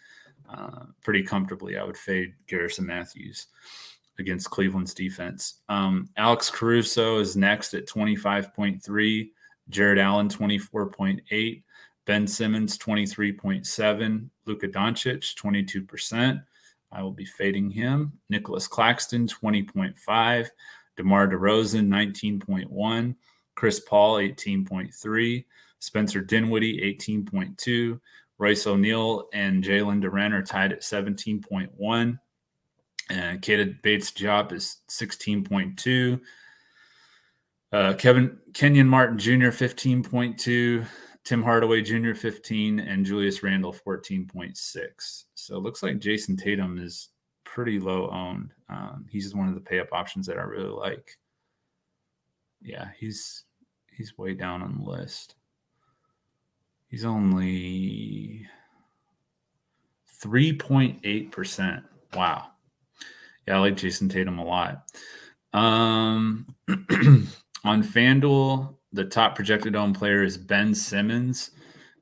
uh, 0.48 0.84
pretty 1.02 1.22
comfortably. 1.22 1.76
I 1.76 1.84
would 1.84 1.96
fade 1.96 2.34
Garrison 2.46 2.86
Mathews 2.86 3.48
against 4.18 4.50
Cleveland's 4.50 4.94
defense. 4.94 5.61
Um, 5.68 6.09
Alex 6.16 6.50
Caruso 6.50 7.18
is 7.18 7.37
next 7.37 7.74
at 7.74 7.87
25.3, 7.87 9.31
Jarrett 9.70 9.98
Allen 9.98 10.28
24.8, 10.28 11.62
Ben 12.07 12.26
Simmons 12.26 12.78
23.7, 12.78 14.31
Luka 14.46 14.68
Doncic 14.68 15.37
22%. 15.37 16.42
I 16.90 17.02
will 17.02 17.12
be 17.12 17.26
fading 17.26 17.70
him. 17.70 18.12
Nicholas 18.31 18.66
Claxton 18.66 19.26
20.5, 19.26 20.48
DeMar 20.96 21.28
DeRozan 21.28 21.87
19.1, 21.87 23.14
Chris 23.54 23.81
Paul 23.81 24.16
18.3, 24.16 25.44
Spencer 25.81 26.20
Dinwiddie 26.20 26.96
18.2, 26.98 28.00
Royce 28.38 28.66
O'Neale 28.66 29.28
and 29.33 29.62
Jalen 29.62 30.02
Duren 30.02 30.33
are 30.33 30.42
tied 30.42 30.72
at 30.72 30.81
17.1. 30.81 32.18
And 33.10 33.40
Keita 33.40 33.80
Bates-Diop 33.82 34.52
is 34.52 34.78
16.2. 34.88 36.20
Uh, 37.72 37.94
Kevin 37.94 38.38
Kenyon 38.54 38.88
Martin 38.88 39.18
Jr. 39.18 39.48
15.2, 39.48 40.86
Tim 41.24 41.42
Hardaway 41.42 41.82
Jr. 41.82 42.14
15, 42.14 42.80
and 42.80 43.04
Julius 43.04 43.42
Randle 43.42 43.74
14.6. 43.74 45.24
So 45.34 45.56
it 45.56 45.62
looks 45.62 45.82
like 45.82 45.98
Jayson 45.98 46.36
Tatum 46.36 46.78
is 46.78 47.10
pretty 47.44 47.78
low 47.78 48.08
owned. 48.10 48.52
Um, 48.68 49.06
he's 49.10 49.24
just 49.24 49.36
one 49.36 49.48
of 49.48 49.54
the 49.54 49.60
pay 49.60 49.80
up 49.80 49.92
options 49.92 50.26
that 50.26 50.38
I 50.38 50.42
really 50.42 50.70
like. 50.70 51.18
Yeah, 52.62 52.88
he's 52.98 53.44
he's 53.92 54.16
way 54.16 54.34
down 54.34 54.62
on 54.62 54.78
the 54.78 54.90
list. 54.90 55.34
He's 56.88 57.04
only 57.04 58.46
3.8%. 60.22 61.82
Wow. 62.14 62.48
Yeah, 63.48 63.56
I 63.56 63.61
like 63.61 63.76
Jayson 63.76 64.11
Tatum 64.11 64.38
a 64.38 64.44
lot. 64.44 64.90
Um, 65.54 66.44
on 67.64 67.82
FanDuel, 67.82 68.74
the 68.92 69.06
top 69.06 69.34
projected 69.37 69.74
own 69.74 69.94
player 69.94 70.22
is 70.22 70.37
Ben 70.37 70.74
Simmons. 70.74 71.52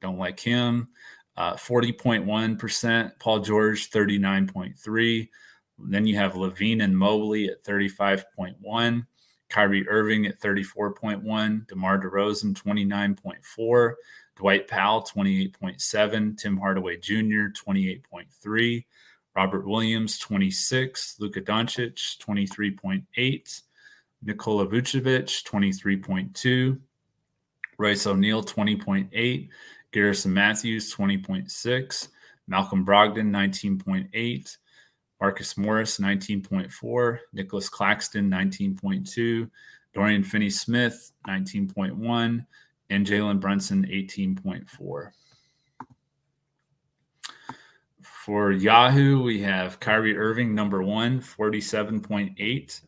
Don't 0.01 0.19
like 0.19 0.41
him. 0.41 0.89
Uh, 1.37 1.55
40.1%. 1.55 3.13
Paul 3.21 3.39
George, 3.39 3.91
39.3. 3.91 5.29
Then 5.79 6.05
you 6.05 6.17
have 6.17 6.33
LaVine 6.33 6.83
and 6.83 6.99
Mobley 6.99 7.47
at 7.47 7.63
35.1. 7.63 9.07
Kyrie 9.49 9.89
Irving 9.89 10.27
at 10.27 10.41
34.1. 10.41 11.69
DeMar 11.69 12.01
DeRozan, 12.01 12.61
29.4. 12.61 13.93
Dwight 14.35 14.67
Powell, 14.67 15.03
28.7. 15.03 16.37
Tim 16.37 16.57
Hardaway 16.57 16.97
Jr., 16.97 17.53
28.3. 17.55 18.85
Robert 19.37 19.67
Williams, 19.67 20.19
26. 20.19 21.17
Luka 21.21 21.43
Doncic, 21.43 22.17
23.8. 22.19 23.63
Nikola 24.23 24.67
Vucevic, 24.67 25.45
23.2. 25.45 26.81
Royce 27.79 28.07
O'Neale, 28.07 28.43
20.8. 28.43 29.49
Garrison 29.93 30.33
Mathews, 30.33 30.95
20.6. 30.95 32.09
Malcolm 32.49 32.85
Brogdon, 32.87 33.31
19.8. 33.31 34.57
Marcus 35.21 35.59
Morris, 35.59 35.99
19.4. 35.99 37.19
Nicholas 37.35 37.69
Claxton, 37.69 38.31
19.2. 38.31 39.51
Dorian 39.93 40.25
Finney 40.25 40.51
Smith, 40.51 41.13
19.1. 41.29 42.47
And 42.89 43.07
Jalen 43.07 43.41
Brunson, 43.41 43.85
18.4. 43.87 45.11
For 48.27 48.51
Yahoo, 48.51 49.23
we 49.23 49.41
have 49.43 49.79
Kyrie 49.79 50.19
Irving, 50.19 50.53
number 50.53 50.83
one, 50.83 51.21
47.8. 51.21 52.81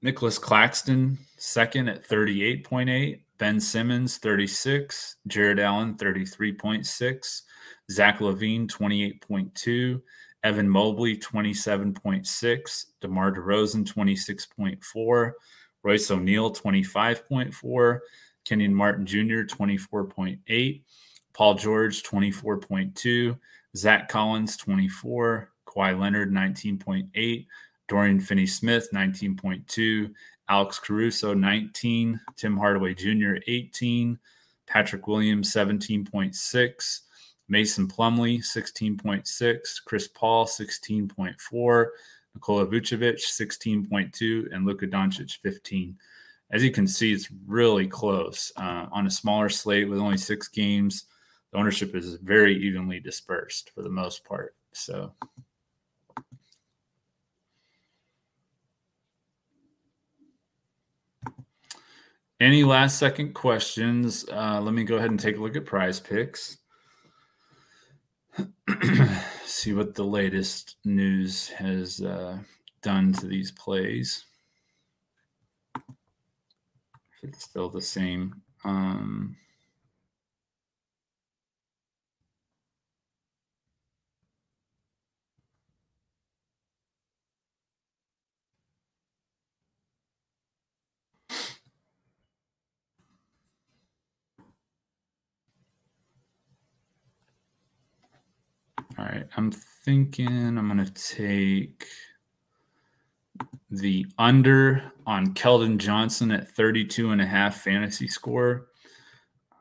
Nicholas 0.00 0.38
Claxton, 0.38 1.18
second 1.38 1.88
at 1.88 2.08
38.8. 2.08 3.22
Ben 3.38 3.58
Simmons, 3.58 4.18
36. 4.18 5.16
Jarrett 5.26 5.58
Allen, 5.58 5.96
33.6. 5.96 7.42
Zach 7.90 8.20
LaVine, 8.20 8.68
28.2. 8.68 10.00
Evan 10.44 10.68
Mobley, 10.68 11.18
27.6. 11.18 12.84
DeMar 13.00 13.34
DeRozan, 13.34 13.84
26.4. 13.84 15.32
Royce 15.82 16.10
O'Neale, 16.12 16.52
25.4. 16.52 17.98
Kenyon 18.44 18.72
Martin 18.72 19.04
Jr., 19.04 19.42
24.8. 19.42 20.82
Paul 21.36 21.54
George, 21.54 22.02
24.2. 22.02 23.38
Zach 23.76 24.08
Collins, 24.08 24.56
24. 24.56 25.52
Kawhi 25.66 26.00
Leonard, 26.00 26.32
19.8. 26.32 27.46
Dorian 27.88 28.20
Finney 28.20 28.46
Smith, 28.46 28.88
19.2. 28.94 30.14
Alex 30.48 30.78
Caruso, 30.78 31.34
19. 31.34 32.18
Tim 32.36 32.56
Hardaway 32.56 32.94
Jr., 32.94 33.34
18. 33.46 34.18
Patrick 34.66 35.06
Williams, 35.06 35.52
17.6. 35.52 37.00
Mason 37.48 37.86
Plumlee, 37.86 38.38
16.6. 38.38 39.58
Chris 39.84 40.08
Paul, 40.08 40.46
16.4. 40.46 41.86
Nikola 42.34 42.66
Vucevic, 42.66 43.20
16.2. 43.20 44.54
And 44.54 44.64
Luka 44.64 44.86
Doncic, 44.86 45.36
15. 45.42 45.98
As 46.50 46.64
you 46.64 46.70
can 46.70 46.86
see, 46.86 47.12
it's 47.12 47.28
really 47.46 47.86
close. 47.86 48.52
Uh, 48.56 48.86
on 48.90 49.06
a 49.06 49.10
smaller 49.10 49.50
slate 49.50 49.90
with 49.90 49.98
only 49.98 50.16
six 50.16 50.48
games, 50.48 51.04
ownership 51.56 51.94
is 51.94 52.14
very 52.16 52.56
evenly 52.56 53.00
dispersed 53.00 53.70
for 53.74 53.82
the 53.82 53.88
most 53.88 54.24
part. 54.24 54.54
So. 54.72 55.12
Any 62.38 62.64
last 62.64 62.98
second 62.98 63.32
questions? 63.32 64.26
Uh, 64.30 64.60
let 64.60 64.74
me 64.74 64.84
go 64.84 64.96
ahead 64.96 65.10
and 65.10 65.18
take 65.18 65.38
a 65.38 65.40
look 65.40 65.56
at 65.56 65.64
PrizePicks. 65.64 66.58
See 69.46 69.72
what 69.72 69.94
the 69.94 70.04
latest 70.04 70.76
news 70.84 71.48
has 71.48 72.02
uh, 72.02 72.36
done 72.82 73.14
to 73.14 73.26
these 73.26 73.52
plays. 73.52 74.22
If 75.74 77.22
it's 77.22 77.42
still 77.42 77.70
the 77.70 77.80
same. 77.80 78.42
Um, 78.64 79.36
All 98.98 99.04
right, 99.04 99.26
I'm 99.36 99.50
thinking 99.50 100.56
I'm 100.56 100.68
going 100.68 100.84
to 100.84 100.92
take 100.92 101.86
the 103.70 104.06
under 104.18 104.90
on 105.06 105.34
Keldon 105.34 105.76
Johnson 105.76 106.30
at 106.30 106.50
32 106.52 107.10
and 107.10 107.20
a 107.20 107.26
half 107.26 107.60
fantasy 107.60 108.08
score 108.08 108.68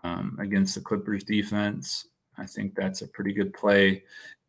um, 0.03 0.37
against 0.39 0.75
the 0.75 0.81
Clippers 0.81 1.23
defense. 1.23 2.07
I 2.37 2.45
think 2.45 2.75
that's 2.75 3.01
a 3.01 3.07
pretty 3.07 3.33
good 3.33 3.53
play. 3.53 4.03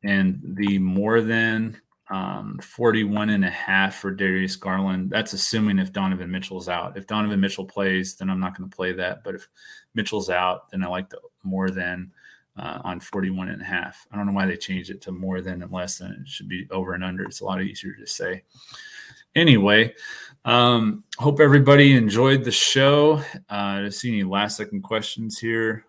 And 0.04 0.40
the 0.56 0.78
more 0.78 1.20
than 1.20 1.80
um, 2.08 2.58
41 2.62 3.30
and 3.30 3.44
a 3.44 3.50
half 3.50 3.96
for 3.96 4.12
Darius 4.12 4.56
Garland. 4.56 5.10
That's 5.10 5.32
assuming 5.32 5.78
if 5.78 5.92
Donovan 5.92 6.30
Mitchell's 6.30 6.68
out. 6.68 6.96
If 6.96 7.06
Donovan 7.06 7.40
Mitchell 7.40 7.64
plays, 7.64 8.14
then 8.14 8.30
I'm 8.30 8.38
not 8.38 8.56
going 8.56 8.70
to 8.70 8.76
play 8.76 8.92
that. 8.92 9.24
But 9.24 9.34
if 9.34 9.48
Mitchell's 9.94 10.30
out, 10.30 10.70
then 10.70 10.84
I 10.84 10.88
like 10.88 11.10
the 11.10 11.18
more 11.42 11.70
than 11.70 12.12
uh, 12.58 12.80
on 12.84 13.00
41 13.00 13.48
and 13.48 13.62
a 13.62 13.64
half. 13.64 14.06
I 14.12 14.16
don't 14.16 14.26
know 14.26 14.32
why 14.32 14.46
they 14.46 14.56
changed 14.56 14.90
it 14.90 15.00
to 15.02 15.12
more 15.12 15.40
than 15.40 15.62
and 15.62 15.72
less 15.72 15.98
than. 15.98 16.12
It 16.22 16.28
should 16.28 16.48
be 16.48 16.66
over 16.70 16.94
and 16.94 17.04
under. 17.04 17.24
It's 17.24 17.40
a 17.40 17.44
lot 17.44 17.62
easier 17.62 17.94
to 17.94 18.06
say. 18.06 18.42
Anyway, 19.34 19.94
um, 20.44 21.04
hope 21.18 21.40
everybody 21.40 21.94
enjoyed 21.94 22.44
the 22.44 22.52
show. 22.52 23.22
Uh, 23.48 23.90
see 23.90 24.08
any 24.12 24.24
last 24.24 24.56
second 24.56 24.82
questions 24.82 25.38
here. 25.38 25.85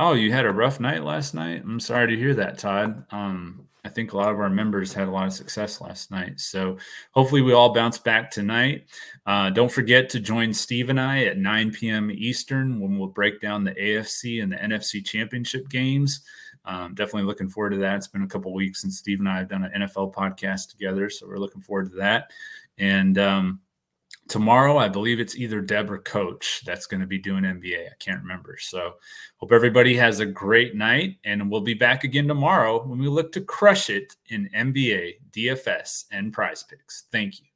Oh, 0.00 0.12
you 0.12 0.32
had 0.32 0.46
a 0.46 0.52
rough 0.52 0.78
night 0.78 1.02
last 1.02 1.34
night. 1.34 1.62
I'm 1.64 1.80
sorry 1.80 2.08
to 2.08 2.16
hear 2.16 2.34
that, 2.34 2.58
Todd. 2.58 3.04
Um, 3.10 3.68
I 3.84 3.88
think 3.88 4.12
a 4.12 4.16
lot 4.16 4.30
of 4.30 4.38
our 4.38 4.50
members 4.50 4.92
had 4.92 5.08
a 5.08 5.10
lot 5.10 5.26
of 5.26 5.32
success 5.32 5.80
last 5.80 6.10
night. 6.10 6.38
So 6.40 6.76
hopefully 7.12 7.42
we 7.42 7.52
all 7.52 7.72
bounce 7.72 7.98
back 7.98 8.30
tonight. 8.30 8.86
Uh, 9.26 9.50
don't 9.50 9.72
forget 9.72 10.08
to 10.10 10.20
join 10.20 10.52
Steve 10.52 10.90
and 10.90 11.00
I 11.00 11.24
at 11.24 11.38
9 11.38 11.72
p.m. 11.72 12.10
Eastern 12.10 12.80
when 12.80 12.98
we'll 12.98 13.08
break 13.08 13.40
down 13.40 13.64
the 13.64 13.72
AFC 13.72 14.42
and 14.42 14.52
the 14.52 14.56
NFC 14.56 15.04
championship 15.04 15.68
games. 15.68 16.20
Um, 16.64 16.94
definitely 16.94 17.22
looking 17.22 17.48
forward 17.48 17.70
to 17.70 17.78
that. 17.78 17.96
It's 17.96 18.08
been 18.08 18.22
a 18.22 18.28
couple 18.28 18.52
weeks 18.52 18.82
since 18.82 18.98
Steve 18.98 19.20
and 19.20 19.28
I 19.28 19.38
have 19.38 19.48
done 19.48 19.64
an 19.64 19.82
NFL 19.82 20.12
podcast 20.12 20.70
together. 20.70 21.08
So 21.08 21.26
we're 21.26 21.38
looking 21.38 21.62
forward 21.62 21.90
to 21.90 21.96
that. 21.96 22.30
And 22.76 23.18
um, 23.18 23.60
tomorrow 24.28 24.76
i 24.76 24.88
believe 24.88 25.20
it's 25.20 25.36
either 25.36 25.60
deb 25.60 25.90
or 25.90 25.98
coach 25.98 26.62
that's 26.64 26.86
going 26.86 27.00
to 27.00 27.06
be 27.06 27.18
doing 27.18 27.44
nba 27.44 27.86
i 27.86 27.94
can't 27.98 28.22
remember. 28.22 28.56
So 28.60 28.94
hope 29.36 29.52
everybody 29.52 29.96
has 29.96 30.20
a 30.20 30.26
great 30.26 30.74
night 30.74 31.16
and 31.24 31.50
we'll 31.50 31.60
be 31.60 31.74
back 31.74 32.04
again 32.04 32.28
tomorrow 32.28 32.84
when 32.86 32.98
we 32.98 33.08
look 33.08 33.32
to 33.32 33.40
crush 33.40 33.90
it 33.90 34.16
in 34.28 34.48
nba 34.54 35.14
dfs 35.30 36.04
and 36.12 36.34
PrizePicks. 36.34 37.04
Thank 37.10 37.40
you 37.40 37.46